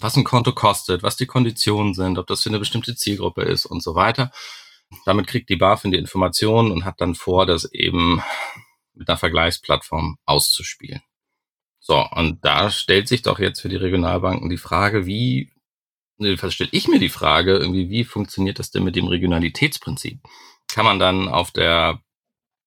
[0.00, 3.66] was ein Konto kostet, was die Konditionen sind, ob das für eine bestimmte Zielgruppe ist
[3.66, 4.30] und so weiter.
[5.04, 8.22] Damit kriegt die BaFin die Informationen und hat dann vor, das eben
[8.94, 11.02] mit einer Vergleichsplattform auszuspielen.
[11.80, 15.50] So, und da stellt sich doch jetzt für die Regionalbanken die Frage, wie
[16.18, 20.20] jedenfalls stelle ich mir die Frage, irgendwie, wie funktioniert das denn mit dem Regionalitätsprinzip?
[20.72, 22.00] Kann man dann auf der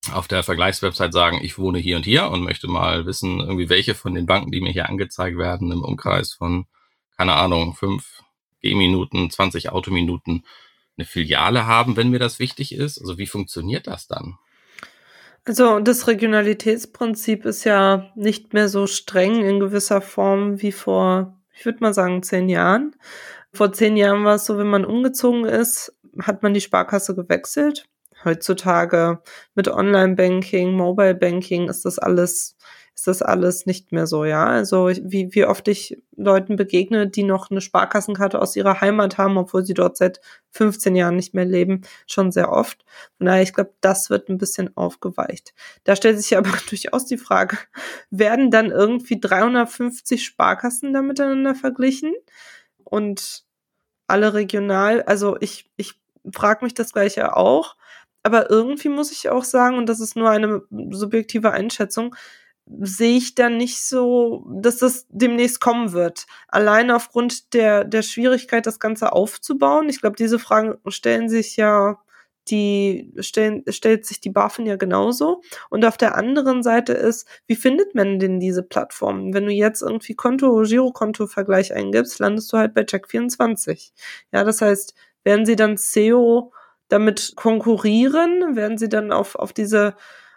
[0.10, 3.94] auf der Vergleichswebsite sagen, ich wohne hier und hier und möchte mal wissen, irgendwie welche
[3.94, 6.66] von den Banken, die mir hier angezeigt werden, im Umkreis von,
[7.18, 8.24] keine Ahnung, fünf
[8.62, 10.44] Gehminuten, 20 Autominuten
[10.98, 13.00] eine Filiale haben, wenn mir das wichtig ist?
[13.00, 14.38] Also wie funktioniert das dann?
[15.44, 21.66] Also das Regionalitätsprinzip ist ja nicht mehr so streng in gewisser Form wie vor, ich
[21.66, 22.96] würde mal sagen, zehn Jahren.
[23.54, 27.86] Vor zehn Jahren war es so, wenn man umgezogen ist, hat man die Sparkasse gewechselt.
[28.24, 29.22] Heutzutage
[29.56, 32.56] mit Online-Banking, Mobile-Banking ist das alles,
[32.96, 34.46] ist das alles nicht mehr so, ja.
[34.46, 39.38] Also wie, wie oft ich Leuten begegne, die noch eine Sparkassenkarte aus ihrer Heimat haben,
[39.38, 42.86] obwohl sie dort seit 15 Jahren nicht mehr leben, schon sehr oft.
[43.18, 45.54] Von daher, ich glaube, das wird ein bisschen aufgeweicht.
[45.84, 47.58] Da stellt sich aber durchaus die Frage,
[48.12, 52.14] werden dann irgendwie 350 Sparkassen da miteinander verglichen?
[52.92, 53.46] Und
[54.08, 55.02] alle regional.
[55.04, 55.94] Also ich, ich
[56.32, 57.76] frage mich das gleiche auch.
[58.24, 62.16] Aber irgendwie muss ich auch sagen, und das ist nur eine subjektive Einschätzung,
[62.68, 66.28] sehe ich dann nicht so, dass das demnächst kommen wird.
[66.48, 69.90] Allein aufgrund der, der Schwierigkeit, das Ganze aufzubauen.
[69.90, 72.00] Ich glaube, diese Fragen stellen sich ja
[72.52, 75.42] die stellen, stellt sich die BaFin ja genauso.
[75.70, 79.34] Und auf der anderen Seite ist, wie findet man denn diese Plattformen?
[79.34, 83.92] Wenn du jetzt irgendwie Konto, Girokonto-Vergleich eingibst, landest du halt bei Check24.
[84.32, 86.52] Ja, das heißt, werden sie dann SEO
[86.90, 88.56] damit konkurrieren?
[88.56, 89.96] Werden sie dann auf, auf diese,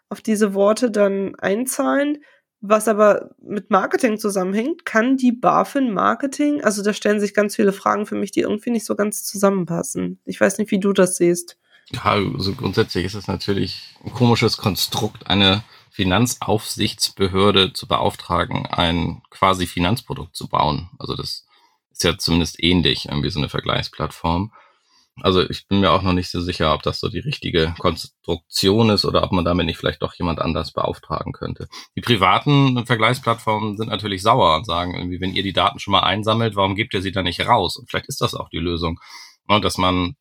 [0.08, 2.18] auf diese Worte dann einzahlen?
[2.66, 7.74] Was aber mit Marketing zusammenhängt, kann die BaFin Marketing, also da stellen sich ganz viele
[7.74, 10.18] Fragen für mich, die irgendwie nicht so ganz zusammenpassen.
[10.24, 11.58] Ich weiß nicht, wie du das siehst.
[11.90, 19.66] Ja, also grundsätzlich ist es natürlich ein komisches Konstrukt, eine Finanzaufsichtsbehörde zu beauftragen, ein quasi
[19.66, 20.90] Finanzprodukt zu bauen.
[20.98, 21.46] Also das
[21.90, 24.52] ist ja zumindest ähnlich, irgendwie so eine Vergleichsplattform.
[25.20, 28.90] Also ich bin mir auch noch nicht so sicher, ob das so die richtige Konstruktion
[28.90, 31.68] ist oder ob man damit nicht vielleicht doch jemand anders beauftragen könnte.
[31.94, 36.00] Die privaten Vergleichsplattformen sind natürlich sauer und sagen irgendwie, wenn ihr die Daten schon mal
[36.00, 37.76] einsammelt, warum gebt ihr sie dann nicht raus?
[37.76, 38.98] Und vielleicht ist das auch die Lösung,
[39.48, 40.16] ne, dass man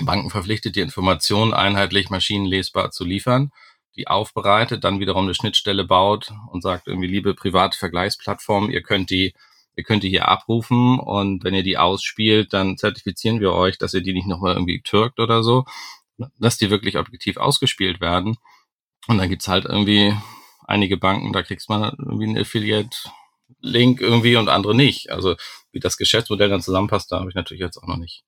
[0.00, 3.52] Banken verpflichtet, die Informationen einheitlich maschinenlesbar zu liefern,
[3.96, 9.10] die aufbereitet, dann wiederum eine Schnittstelle baut und sagt irgendwie, liebe private Vergleichsplattform, ihr könnt
[9.10, 9.32] die
[9.76, 13.94] ihr könnt die hier abrufen und wenn ihr die ausspielt, dann zertifizieren wir euch, dass
[13.94, 15.64] ihr die nicht nochmal irgendwie türkt oder so,
[16.38, 18.38] dass die wirklich objektiv ausgespielt werden.
[19.06, 20.14] Und dann gibt's halt irgendwie
[20.66, 25.10] einige Banken, da kriegst man irgendwie einen Affiliate-Link irgendwie und andere nicht.
[25.10, 25.36] Also
[25.72, 28.24] wie das Geschäftsmodell dann zusammenpasst, da habe ich natürlich jetzt auch noch nicht,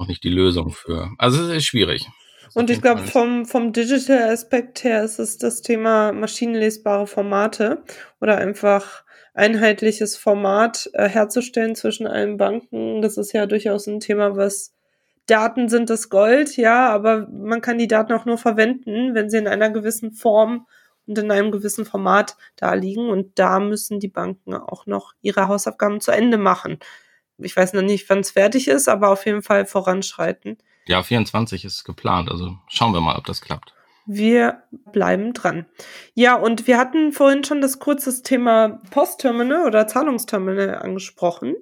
[0.00, 1.10] noch nicht die Lösung für.
[1.18, 2.08] Also es ist schwierig.
[2.54, 7.84] Und ich glaube, vom, vom Digital-Aspekt her ist es das Thema maschinenlesbare Formate
[8.20, 13.02] oder einfach einheitliches Format äh, herzustellen zwischen allen Banken.
[13.02, 14.74] Das ist ja durchaus ein Thema, was
[15.26, 19.38] Daten sind das Gold, ja, aber man kann die Daten auch nur verwenden, wenn sie
[19.38, 20.66] in einer gewissen Form
[21.06, 23.08] und in einem gewissen Format da liegen.
[23.08, 26.78] Und da müssen die Banken auch noch ihre Hausaufgaben zu Ende machen.
[27.42, 30.58] Ich weiß noch nicht, wann es fertig ist, aber auf jeden Fall voranschreiten.
[30.86, 32.30] Ja, 24 ist geplant.
[32.30, 33.74] Also schauen wir mal, ob das klappt.
[34.06, 35.66] Wir bleiben dran.
[36.14, 41.54] Ja, und wir hatten vorhin schon das kurze Thema Postterminal oder Zahlungsterminal angesprochen.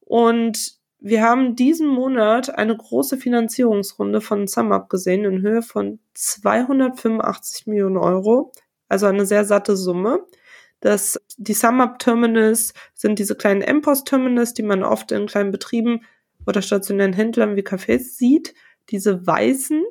[0.00, 7.66] Und wir haben diesen Monat eine große Finanzierungsrunde von SumUp gesehen in Höhe von 285
[7.66, 8.52] Millionen Euro.
[8.88, 10.26] Also eine sehr satte Summe.
[10.82, 16.02] Das, die SumUp Terminals sind diese kleinen M-Post Terminals, die man oft in kleinen Betrieben
[16.46, 18.54] oder stationären Händlern wie Cafés sieht.
[18.90, 19.84] Diese weißen,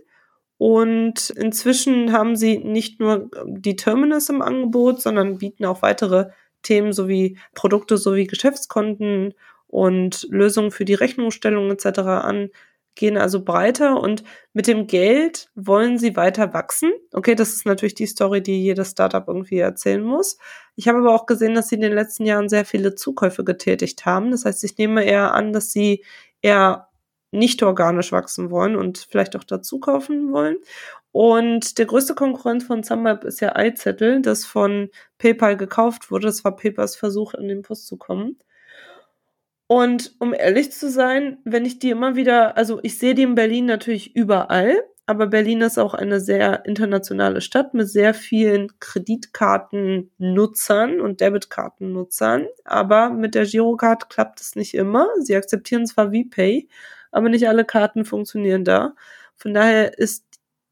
[0.61, 6.27] und inzwischen haben sie nicht nur die Terminals im Angebot, sondern bieten auch weitere
[6.61, 9.33] Themen sowie Produkte sowie Geschäftskonten
[9.65, 11.99] und Lösungen für die Rechnungsstellung etc.
[12.01, 12.49] an,
[12.95, 14.23] gehen also breiter und
[14.53, 16.91] mit dem Geld wollen sie weiter wachsen.
[17.13, 20.37] Okay, das ist natürlich die Story, die jedes Startup irgendwie erzählen muss.
[20.75, 24.05] Ich habe aber auch gesehen, dass sie in den letzten Jahren sehr viele Zukäufe getätigt
[24.05, 24.31] haben.
[24.31, 26.03] Das heißt, ich nehme eher an, dass sie
[26.41, 26.89] eher
[27.31, 30.57] nicht organisch wachsen wollen und vielleicht auch dazu kaufen wollen.
[31.13, 36.27] Und der größte Konkurrent von SumUp ist ja iZettel, das von PayPal gekauft wurde.
[36.27, 38.37] Das war PayPals Versuch, in den Post zu kommen.
[39.71, 43.35] Und um ehrlich zu sein, wenn ich die immer wieder, also ich sehe die in
[43.35, 50.99] Berlin natürlich überall, aber Berlin ist auch eine sehr internationale Stadt mit sehr vielen Kreditkartennutzern
[50.99, 52.47] und Debitkartennutzern.
[52.65, 55.07] Aber mit der Girocard klappt es nicht immer.
[55.21, 56.67] Sie akzeptieren zwar VPay,
[57.13, 58.93] aber nicht alle Karten funktionieren da.
[59.37, 60.25] Von daher ist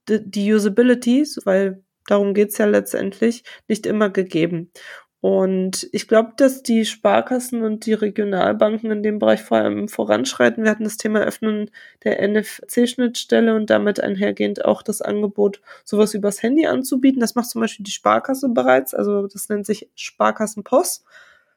[0.10, 4.74] die Usability, weil darum geht's ja letztendlich, nicht immer gegeben.
[5.22, 10.64] Und ich glaube, dass die Sparkassen und die Regionalbanken in dem Bereich vor allem voranschreiten.
[10.64, 11.72] Wir hatten das Thema Öffnen
[12.06, 17.20] der NFC-Schnittstelle und damit einhergehend auch das Angebot, sowas übers Handy anzubieten.
[17.20, 18.94] Das macht zum Beispiel die Sparkasse bereits.
[18.94, 21.04] Also das nennt sich Sparkassenpost.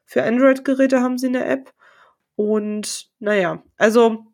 [0.05, 1.71] Für Android-Geräte haben sie eine App.
[2.35, 4.25] Und naja, also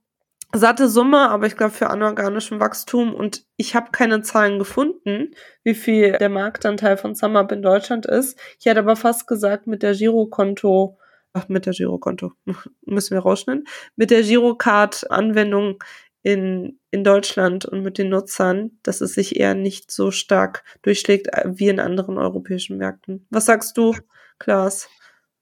[0.53, 5.75] satte Summe, aber ich glaube für anorganischen Wachstum und ich habe keine Zahlen gefunden, wie
[5.75, 8.39] viel der Marktanteil von SumUp in Deutschland ist.
[8.59, 10.97] Ich hätte aber fast gesagt, mit der Girokonto,
[11.33, 12.31] ach, mit der Girokonto,
[12.85, 15.83] müssen wir rausschneiden, mit der Girocard-Anwendung
[16.23, 21.27] in, in Deutschland und mit den Nutzern, dass es sich eher nicht so stark durchschlägt
[21.27, 23.25] äh, wie in anderen europäischen Märkten.
[23.29, 23.95] Was sagst du,
[24.37, 24.89] Klaas?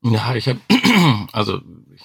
[0.02, 0.60] Ja, ich habe,
[1.34, 1.62] also
[1.96, 2.04] ich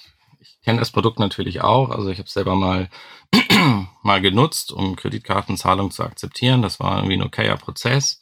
[0.62, 1.90] kenne das Produkt natürlich auch.
[1.90, 2.88] Also ich habe es selber mal,
[4.02, 6.62] mal genutzt, um Kreditkartenzahlung zu akzeptieren.
[6.62, 8.20] Das war irgendwie ein okayer Prozess.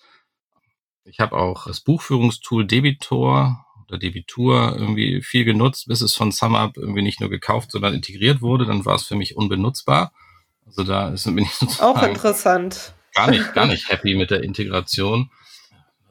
[1.04, 6.76] Ich habe auch das Buchführungstool Debitor oder Debitur irgendwie viel genutzt, bis es von SumUp
[6.76, 8.64] irgendwie nicht nur gekauft, sondern integriert wurde.
[8.64, 10.12] Dann war es für mich unbenutzbar.
[10.66, 12.94] Also da ist, bin ich sozusagen auch interessant.
[13.14, 15.30] Gar nicht, gar nicht happy mit der Integration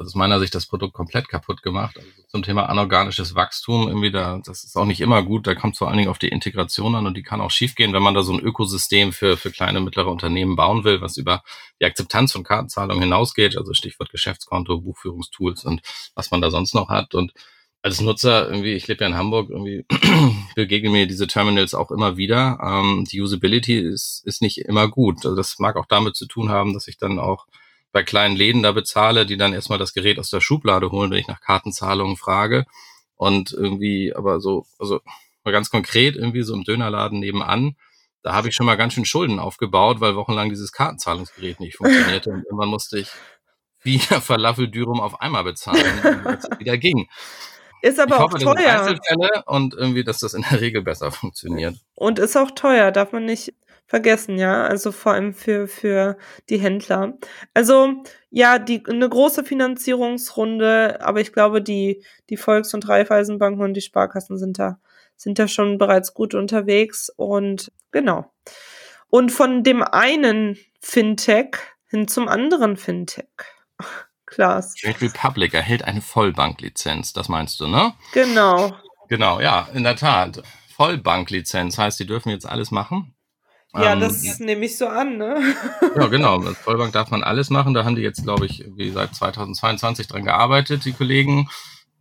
[0.07, 1.97] aus meiner Sicht das Produkt komplett kaputt gemacht.
[1.97, 5.47] Also zum Thema anorganisches Wachstum, irgendwie da, das ist auch nicht immer gut.
[5.47, 8.03] Da kommt vor allen Dingen auf die Integration an und die kann auch schiefgehen, wenn
[8.03, 11.43] man da so ein Ökosystem für, für kleine, mittlere Unternehmen bauen will, was über
[11.81, 13.57] die Akzeptanz von Kartenzahlungen hinausgeht.
[13.57, 15.81] Also Stichwort Geschäftskonto, Buchführungstools und
[16.15, 17.13] was man da sonst noch hat.
[17.13, 17.33] Und
[17.81, 19.85] als Nutzer irgendwie, ich lebe ja in Hamburg, irgendwie
[20.55, 22.59] begegnen mir diese Terminals auch immer wieder.
[22.61, 25.17] Ähm, die Usability ist, ist nicht immer gut.
[25.25, 27.47] Also das mag auch damit zu tun haben, dass ich dann auch
[27.91, 31.17] bei kleinen Läden da bezahle, die dann erstmal das Gerät aus der Schublade holen, wenn
[31.17, 32.65] ich nach Kartenzahlungen frage.
[33.15, 35.01] Und irgendwie, aber so, also
[35.43, 37.75] mal ganz konkret irgendwie so im Dönerladen nebenan,
[38.21, 42.31] da habe ich schon mal ganz schön Schulden aufgebaut, weil wochenlang dieses Kartenzahlungsgerät nicht funktionierte
[42.31, 43.09] und irgendwann musste ich
[43.79, 45.81] vier Falafeldürum auf einmal bezahlen,
[46.25, 47.07] als es wieder ging.
[47.81, 48.79] Ist aber ich auch hoffe, das sind teuer.
[48.81, 51.77] Einzelfälle und irgendwie, dass das in der Regel besser funktioniert.
[51.95, 53.53] Und ist auch teuer, darf man nicht
[53.89, 54.63] vergessen, ja.
[54.63, 57.17] Also vor allem für, für die Händler.
[57.53, 63.73] Also, ja, die, eine große Finanzierungsrunde, aber ich glaube, die, die Volks- und Raiffeisenbanken und
[63.73, 64.79] die Sparkassen sind da,
[65.17, 68.31] sind da schon bereits gut unterwegs und genau.
[69.09, 73.25] Und von dem einen Fintech hin zum anderen Fintech.
[74.27, 74.75] Klaas.
[74.75, 77.93] Trade Republic erhält eine Vollbanklizenz, das meinst du, ne?
[78.13, 78.71] Genau.
[79.07, 80.43] Genau, ja, in der Tat.
[80.75, 83.15] Vollbanklizenz heißt, die dürfen jetzt alles machen.
[83.73, 85.55] Ja, Ähm, das nehme ich so an, ne?
[85.95, 86.39] Ja, genau.
[86.39, 87.73] Als Vollbank darf man alles machen.
[87.73, 91.49] Da haben die jetzt, glaube ich, wie seit 2022 dran gearbeitet, die Kollegen,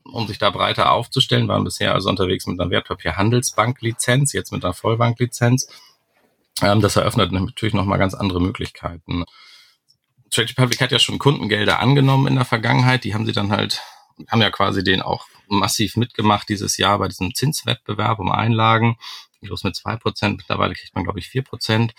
[0.05, 1.49] um sich da breiter aufzustellen.
[1.49, 5.69] Waren bisher also unterwegs mit einer Wertpapierhandelsbanklizenz, jetzt mit einer Vollbanklizenz.
[6.63, 9.25] Ähm, das eröffnet natürlich nochmal ganz andere Möglichkeiten.
[10.31, 13.05] Trade Republic hat ja schon Kundengelder angenommen in der Vergangenheit.
[13.05, 13.83] Die haben sie dann halt,
[14.29, 18.97] haben ja quasi den auch massiv mitgemacht dieses Jahr bei diesem Zinswettbewerb um Einlagen.
[19.41, 20.39] Los mit zwei Prozent.
[20.39, 21.95] Mittlerweile kriegt man, glaube ich, vier Prozent.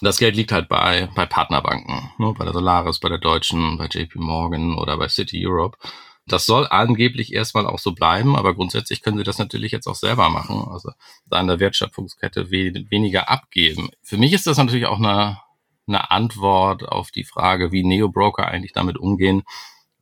[0.00, 3.86] Das Geld liegt halt bei, bei Partnerbanken, ne, bei der Solaris, bei der Deutschen, bei
[3.86, 5.78] JP Morgan oder bei City Europe.
[6.26, 9.94] Das soll angeblich erstmal auch so bleiben, aber grundsätzlich können sie das natürlich jetzt auch
[9.94, 10.66] selber machen.
[10.70, 10.90] Also
[11.26, 13.90] da in der Wertschöpfungskette we weniger abgeben.
[14.02, 15.40] Für mich ist das natürlich auch eine,
[15.86, 19.44] eine Antwort auf die Frage, wie Neo-Broker eigentlich damit umgehen,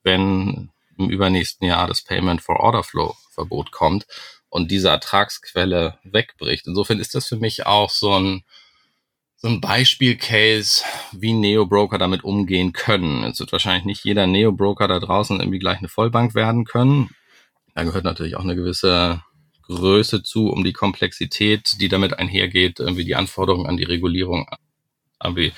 [0.03, 4.07] wenn im übernächsten Jahr das Payment for Order Flow Verbot kommt
[4.55, 6.69] und diese Ertragsquelle wegbricht.
[6.69, 8.45] Insofern ist das für mich auch so ein,
[9.35, 13.25] so ein Beispielcase, wie Neo-Broker damit umgehen können.
[13.25, 17.11] Jetzt wird wahrscheinlich nicht jeder Neo-Broker da draußen irgendwie gleich eine Vollbank werden können.
[17.75, 19.25] Da gehört natürlich auch eine gewisse
[19.63, 24.47] Größe zu, um die Komplexität, die damit einhergeht, irgendwie die Anforderungen an die Regulierung,
[25.21, 25.53] irgendwie,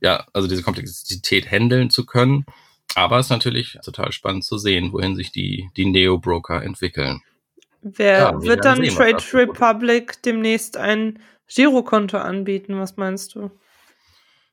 [0.00, 2.44] ja, also diese Komplexität handeln zu können.
[2.96, 7.22] Aber es ist natürlich total spannend zu sehen, wohin sich die, die Neo-Broker entwickeln.
[7.82, 9.22] Wer Ja, wir wird dann Trade.
[9.34, 11.18] Republic demnächst ein
[11.48, 12.78] Girokonto anbieten?
[12.78, 13.50] Was meinst du?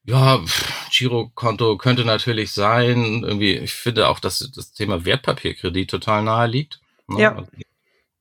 [0.03, 0.43] Ja,
[0.91, 3.23] Girokonto könnte natürlich sein.
[3.23, 6.79] Irgendwie, ich finde auch, dass das Thema Wertpapierkredit total nahe liegt.
[7.07, 7.21] ne?
[7.21, 7.35] Ja.
[7.35, 7.51] Also,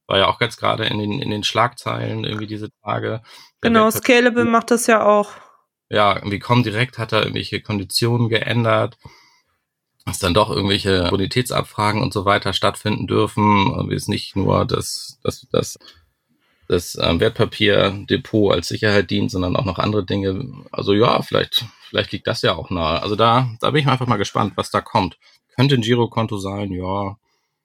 [0.07, 3.23] War ja auch jetzt gerade in den, in den Schlagzeilen irgendwie diese Tage.
[3.63, 5.31] Genau, Scalable macht das ja auch.
[5.89, 8.99] ja, irgendwie Comdirect hat da irgendwelche Konditionen geändert,
[10.09, 13.67] dass dann doch irgendwelche Bonitätsabfragen und so weiter stattfinden dürfen.
[13.77, 15.79] Irgendwie ist nicht nur das, das, das,
[16.67, 20.65] das ähm, Wertpapierdepot als Sicherheit dient, sondern auch noch andere Dinge.
[20.73, 23.03] Also ja, vielleicht, vielleicht liegt das ja auch nahe.
[23.03, 25.19] Also da, da bin ich einfach mal gespannt, was da kommt.
[25.55, 27.19] Könnte ein Girokonto sein, ja.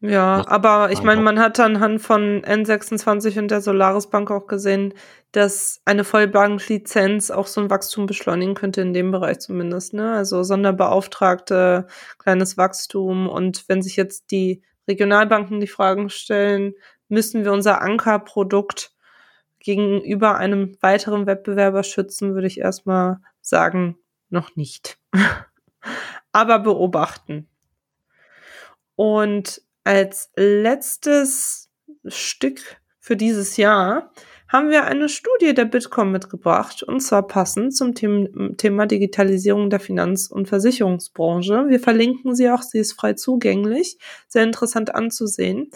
[0.05, 4.93] Ja, aber ich meine, man hat anhand von N26 und der Solaris Bank auch gesehen,
[5.31, 9.93] dass eine Vollbanklizenz auch so ein Wachstum beschleunigen könnte in dem Bereich zumindest.
[9.93, 10.11] Ne?
[10.11, 11.87] Also Sonderbeauftragte,
[12.17, 13.29] kleines Wachstum.
[13.29, 16.73] Und wenn sich jetzt die Regionalbanken die Fragen stellen,
[17.07, 18.91] müssen wir unser Ankerprodukt
[19.59, 23.97] gegenüber einem weiteren Wettbewerber schützen, würde ich erstmal sagen,
[24.29, 24.99] noch nicht.
[26.33, 27.47] aber beobachten.
[28.95, 31.69] Und als letztes
[32.05, 32.59] Stück
[32.99, 34.11] für dieses Jahr
[34.47, 39.79] haben wir eine Studie der Bitkom mitgebracht und zwar passend zum Them Thema Digitalisierung der
[39.79, 41.65] Finanz- und Versicherungsbranche.
[41.69, 45.71] Wir verlinken sie auch, sie ist frei zugänglich, sehr interessant anzusehen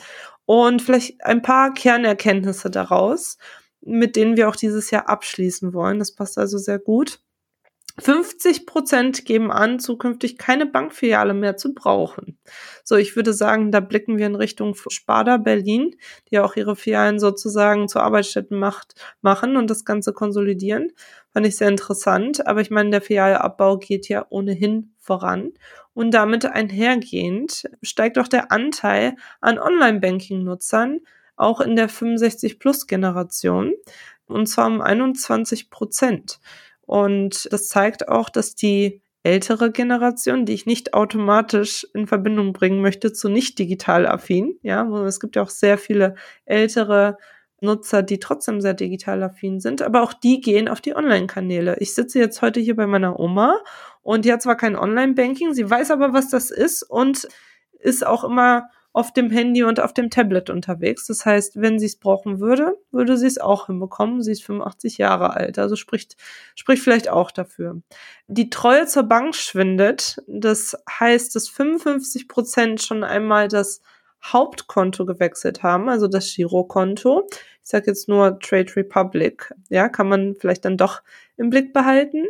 [0.46, 3.38] und vielleicht ein paar Kernerkenntnisse daraus,
[3.82, 5.98] mit denen wir auch dieses Jahr abschließen wollen.
[5.98, 7.20] Das passt also sehr gut.
[8.00, 12.38] 50 Prozent geben an, zukünftig keine Bankfiliale mehr zu brauchen.
[12.84, 15.96] So, ich würde sagen, da blicken wir in Richtung Sparda Berlin,
[16.30, 20.92] die auch ihre Filialen sozusagen zu Arbeitsstätten macht, machen und das Ganze konsolidieren.
[21.34, 22.46] Fand ich sehr interessant.
[22.46, 25.54] Aber ich meine, der Filialabbau geht ja ohnehin voran.
[25.94, 31.00] Und damit einhergehend steigt auch der Anteil an Online-Banking-Nutzern
[31.36, 33.74] auch in der 65-Plus-Generation.
[34.28, 36.40] Und zwar um 21 Prozent.
[36.88, 42.82] Und das zeigt auch, dass die ältere Generation, die ich nicht automatisch in Verbindung bringen
[42.82, 47.18] möchte zu nicht digital affin, ja, es gibt ja auch sehr viele ältere
[47.60, 51.76] Nutzer, die trotzdem sehr digital affin sind, aber auch die gehen auf die Online-Kanäle.
[51.80, 53.60] Ich sitze jetzt heute hier bei meiner Oma
[54.02, 57.28] und die hat zwar kein Online-Banking, sie weiß aber, was das ist und
[57.80, 61.06] ist auch immer auf dem Handy und auf dem Tablet unterwegs.
[61.06, 64.24] Das heißt, wenn sie es brauchen würde, würde sie es auch hinbekommen.
[64.24, 66.18] Sie ist 85 Jahre alt, also spricht,
[66.56, 67.82] spricht vielleicht auch dafür.
[68.28, 70.18] Die Treue zur Bank schwindet.
[70.26, 73.82] Das heißt, dass 55 Prozent schon einmal das
[74.24, 77.28] Hauptkonto gewechselt haben, also das Girokonto.
[77.64, 79.54] Ich sage jetzt nur Trade Republic.
[79.70, 81.04] Ja, kann man vielleicht dann doch
[81.38, 82.26] im Blick behalten.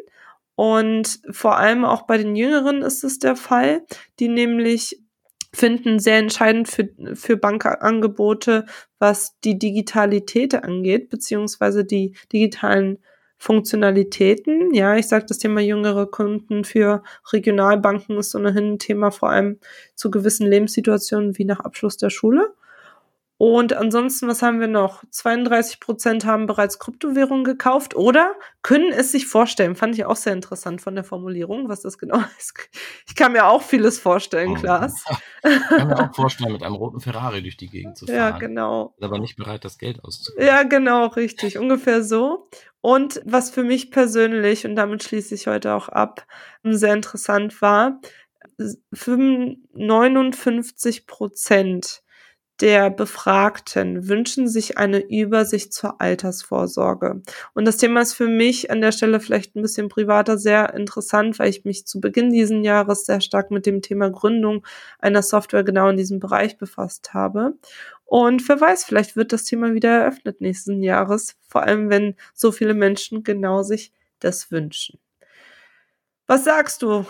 [0.55, 3.85] Und vor allem auch bei den Jüngeren ist es der Fall,
[4.19, 4.99] die nämlich
[5.53, 8.65] finden sehr entscheidend für, für Bankangebote,
[8.99, 12.99] was die Digitalität angeht, beziehungsweise die digitalen
[13.37, 14.73] Funktionalitäten.
[14.73, 19.59] Ja, ich sage das Thema jüngere Kunden für Regionalbanken ist ohnehin ein Thema, vor allem
[19.95, 22.53] zu gewissen Lebenssituationen wie nach Abschluss der Schule.
[23.39, 25.03] Und ansonsten, was haben wir noch?
[25.11, 28.33] 32 Prozent haben bereits Kryptowährungen gekauft oder
[28.63, 29.75] können es sich vorstellen.
[29.75, 32.55] Fand ich auch sehr interessant von der Formulierung, was das genau ist.
[33.07, 35.03] Ich kann mir auch vieles vorstellen, Klaas.
[35.43, 38.17] Ich kann mir auch vorstellen, mit einem roten Ferrari durch die Gegend zu fahren.
[38.17, 38.93] Ja, genau.
[38.99, 40.45] Aber nicht bereit, das Geld auszugeben.
[40.45, 41.57] Ja, genau, richtig.
[41.57, 42.49] Ungefähr so.
[42.81, 46.27] Und was für mich persönlich, und damit schließe ich heute auch ab,
[46.63, 48.01] sehr interessant war,
[48.57, 52.03] 59 Prozent
[52.59, 57.21] der Befragten wünschen sich eine Übersicht zur Altersvorsorge.
[57.53, 61.37] Und das Thema ist für mich an der Stelle vielleicht ein bisschen privater sehr interessant,
[61.39, 64.65] weil ich mich zu Beginn diesen Jahres sehr stark mit dem Thema Gründung
[64.99, 67.53] einer Software genau in diesem Bereich befasst habe.
[68.05, 72.51] Und wer weiß, vielleicht wird das Thema wieder eröffnet nächsten Jahres, vor allem wenn so
[72.51, 74.99] viele Menschen genau sich das wünschen.
[76.25, 77.05] Was sagst du?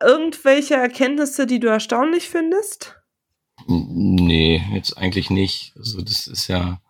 [0.00, 3.01] Irgendwelche Erkenntnisse, die du erstaunlich findest?
[3.66, 5.72] Nee, jetzt eigentlich nicht.
[5.76, 6.80] Also das ist ja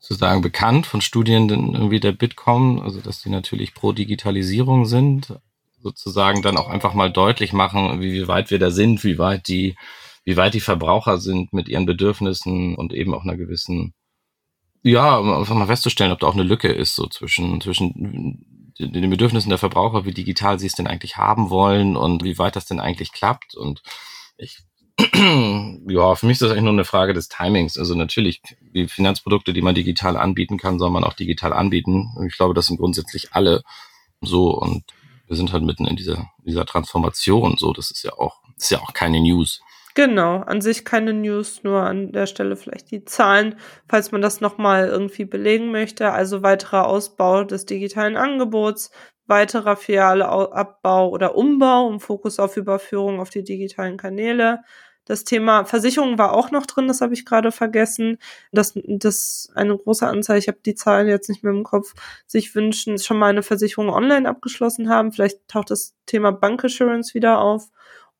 [0.00, 5.34] sozusagen bekannt von Studien irgendwie der Bitkom, also dass die natürlich pro Digitalisierung sind,
[5.82, 9.76] sozusagen dann auch einfach mal deutlich machen, wie weit wir da sind, wie weit die,
[10.24, 13.94] wie weit die Verbraucher sind mit ihren Bedürfnissen und eben auch einer gewissen,
[14.82, 18.44] ja, um einfach mal festzustellen, ob da auch eine Lücke ist, so zwischen, zwischen
[18.78, 22.56] den Bedürfnissen der Verbraucher, wie digital sie es denn eigentlich haben wollen und wie weit
[22.56, 23.54] das denn eigentlich klappt.
[23.54, 23.82] Und
[24.38, 24.58] ich
[25.88, 27.78] ja, für mich ist das eigentlich nur eine Frage des Timings.
[27.78, 28.42] Also natürlich,
[28.74, 32.10] die Finanzprodukte, die man digital anbieten kann, soll man auch digital anbieten.
[32.26, 33.62] Ich glaube, das sind grundsätzlich alle
[34.20, 34.84] so und
[35.26, 37.56] wir sind halt mitten in dieser, dieser Transformation.
[37.56, 39.60] So, das ist ja auch, ist ja auch keine News.
[39.94, 43.56] Genau, an sich keine News, nur an der Stelle vielleicht die Zahlen,
[43.88, 46.12] falls man das nochmal irgendwie belegen möchte.
[46.12, 48.90] Also weiterer Ausbau des digitalen Angebots,
[49.26, 54.60] weiterer Filialabbau oder Umbau, um Fokus auf Überführung auf die digitalen Kanäle,
[55.10, 58.18] das Thema Versicherung war auch noch drin, das habe ich gerade vergessen.
[58.52, 61.94] Dass, dass eine große Anzahl, ich habe die Zahlen jetzt nicht mehr im Kopf,
[62.28, 65.10] sich wünschen, schon mal eine Versicherung online abgeschlossen haben.
[65.10, 67.70] Vielleicht taucht das Thema Bankassurance wieder auf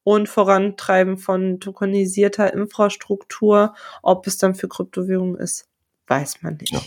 [0.02, 3.74] und Vorantreiben von tokenisierter Infrastruktur.
[4.02, 5.68] Ob es dann für Kryptowährungen ist,
[6.08, 6.72] weiß man nicht.
[6.72, 6.80] Ja.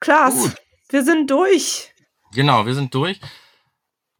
[0.00, 0.54] Klaas, Gut.
[0.88, 1.92] wir sind durch.
[2.32, 3.20] Genau, wir sind durch.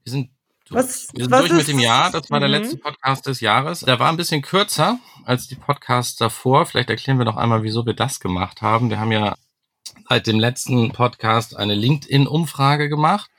[0.04, 0.30] Wir sind
[0.70, 2.10] was, wir sind was durch mit dem Jahr.
[2.10, 2.54] Das war der mhm.
[2.54, 3.80] letzte Podcast des Jahres.
[3.80, 6.66] Der war ein bisschen kürzer als die Podcasts davor.
[6.66, 8.90] Vielleicht erklären wir noch einmal, wieso wir das gemacht haben.
[8.90, 9.36] Wir haben ja
[10.08, 13.30] seit dem letzten Podcast eine LinkedIn-Umfrage gemacht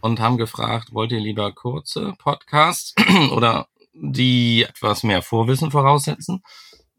[0.00, 2.94] und haben gefragt, wollt ihr lieber kurze Podcasts
[3.32, 6.42] oder die etwas mehr Vorwissen voraussetzen?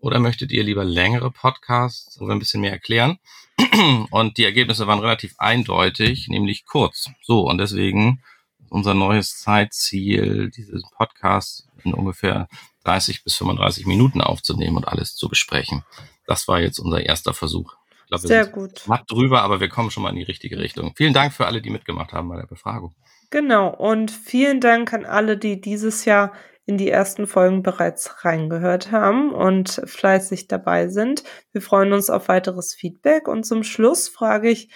[0.02, 3.20] Oder möchtet ihr lieber längere Podcasts, wo wir ein bisschen mehr erklären?
[4.12, 7.10] Und die Ergebnisse waren relativ eindeutig, nämlich kurz.
[7.22, 8.24] So, und deswegen
[8.72, 12.48] unser neues Zeitziel, dieses Podcast in ungefähr
[12.84, 15.84] 30 bis 35 Minuten aufzunehmen und alles zu besprechen.
[16.26, 17.76] Das war jetzt unser erster Versuch.
[18.04, 18.88] Ich glaube, Sehr gut.
[18.88, 20.94] Macht drüber, aber wir kommen schon mal in die richtige Richtung.
[20.96, 22.96] Vielen Dank für alle, die mitgemacht haben bei der Befragung.
[23.30, 23.70] Genau.
[23.70, 26.34] Und vielen Dank an alle, die dieses Jahr
[26.66, 31.24] in die ersten Folgen bereits reingehört haben und fleißig dabei sind.
[31.52, 33.28] Wir freuen uns auf weiteres Feedback.
[33.28, 34.70] Und zum Schluss frage ich,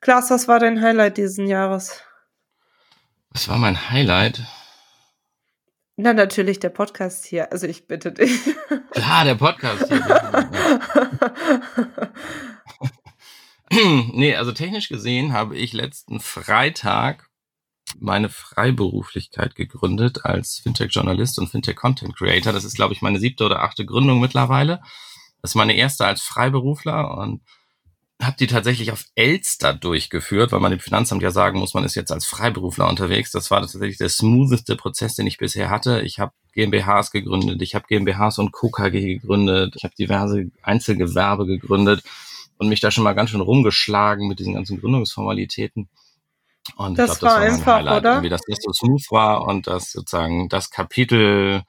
[0.00, 2.02] Klaas, was war dein Highlight diesen Jahres?
[3.30, 4.42] Was war mein Highlight?
[5.96, 7.52] Na, natürlich der Podcast hier.
[7.52, 8.32] Also ich bitte dich.
[8.90, 10.50] Klar, der Podcast hier.
[14.12, 17.28] nee, also technisch gesehen habe ich letzten Freitag
[17.98, 22.52] meine Freiberuflichkeit gegründet als Fintech-Journalist und Fintech-Content-Creator.
[22.52, 24.80] Das ist, glaube ich, meine siebte oder achte Gründung mittlerweile.
[25.42, 27.42] Das ist meine erste als Freiberufler und
[28.20, 31.94] habe die tatsächlich auf Elster durchgeführt, weil man dem Finanzamt ja sagen muss, man ist
[31.94, 33.30] jetzt als Freiberufler unterwegs.
[33.30, 36.02] Das war tatsächlich der smootheste Prozess, den ich bisher hatte.
[36.02, 42.02] Ich habe GmbHs gegründet, ich habe GmbHs und KKG gegründet, ich habe diverse Einzelgewerbe gegründet
[42.58, 45.88] und mich da schon mal ganz schön rumgeschlagen mit diesen ganzen Gründungsformalitäten.
[46.76, 48.12] Und das, ich glaub, das war, war einfach, Highlight, oder?
[48.12, 51.62] Irgendwie, dass das so smooth war und dass sozusagen das Kapitel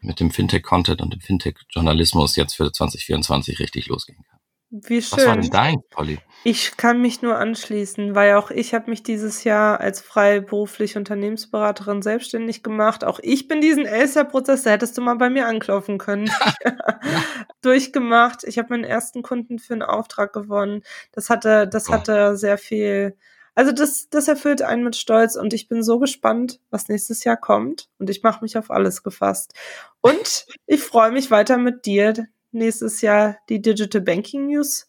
[0.00, 4.38] mit dem Fintech-Content und dem Fintech-Journalismus jetzt für 2024 richtig losgehen kann.
[4.82, 5.18] Wie schön.
[5.18, 6.18] Was war denn dein, Polly?
[6.42, 12.02] Ich kann mich nur anschließen, weil auch ich habe mich dieses Jahr als freiberufliche Unternehmensberaterin
[12.02, 13.04] selbstständig gemacht.
[13.04, 16.28] Auch ich bin diesen Elster-Prozess, da hättest du mal bei mir anklopfen können,
[17.62, 18.42] durchgemacht.
[18.42, 20.82] Ich habe meinen ersten Kunden für einen Auftrag gewonnen.
[21.12, 23.16] Das hatte, das hatte sehr viel
[23.56, 27.36] also das, das erfüllt einen mit Stolz und ich bin so gespannt, was nächstes Jahr
[27.36, 29.54] kommt und ich mache mich auf alles gefasst.
[30.00, 34.88] Und ich freue mich weiter mit dir nächstes Jahr die Digital Banking News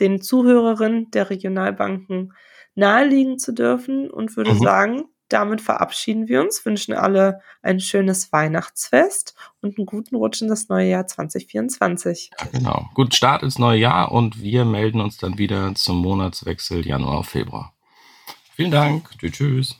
[0.00, 2.32] den Zuhörerinnen der Regionalbanken
[2.74, 4.58] nahelegen zu dürfen und würde mhm.
[4.60, 10.48] sagen, damit verabschieden wir uns, wünschen alle ein schönes Weihnachtsfest und einen guten Rutsch in
[10.48, 12.30] das neue Jahr 2024.
[12.38, 12.88] Ja, genau.
[12.94, 17.74] Guten Start ins neue Jahr und wir melden uns dann wieder zum Monatswechsel Januar, Februar.
[18.54, 19.10] Vielen Dank.
[19.20, 19.78] Tschüss.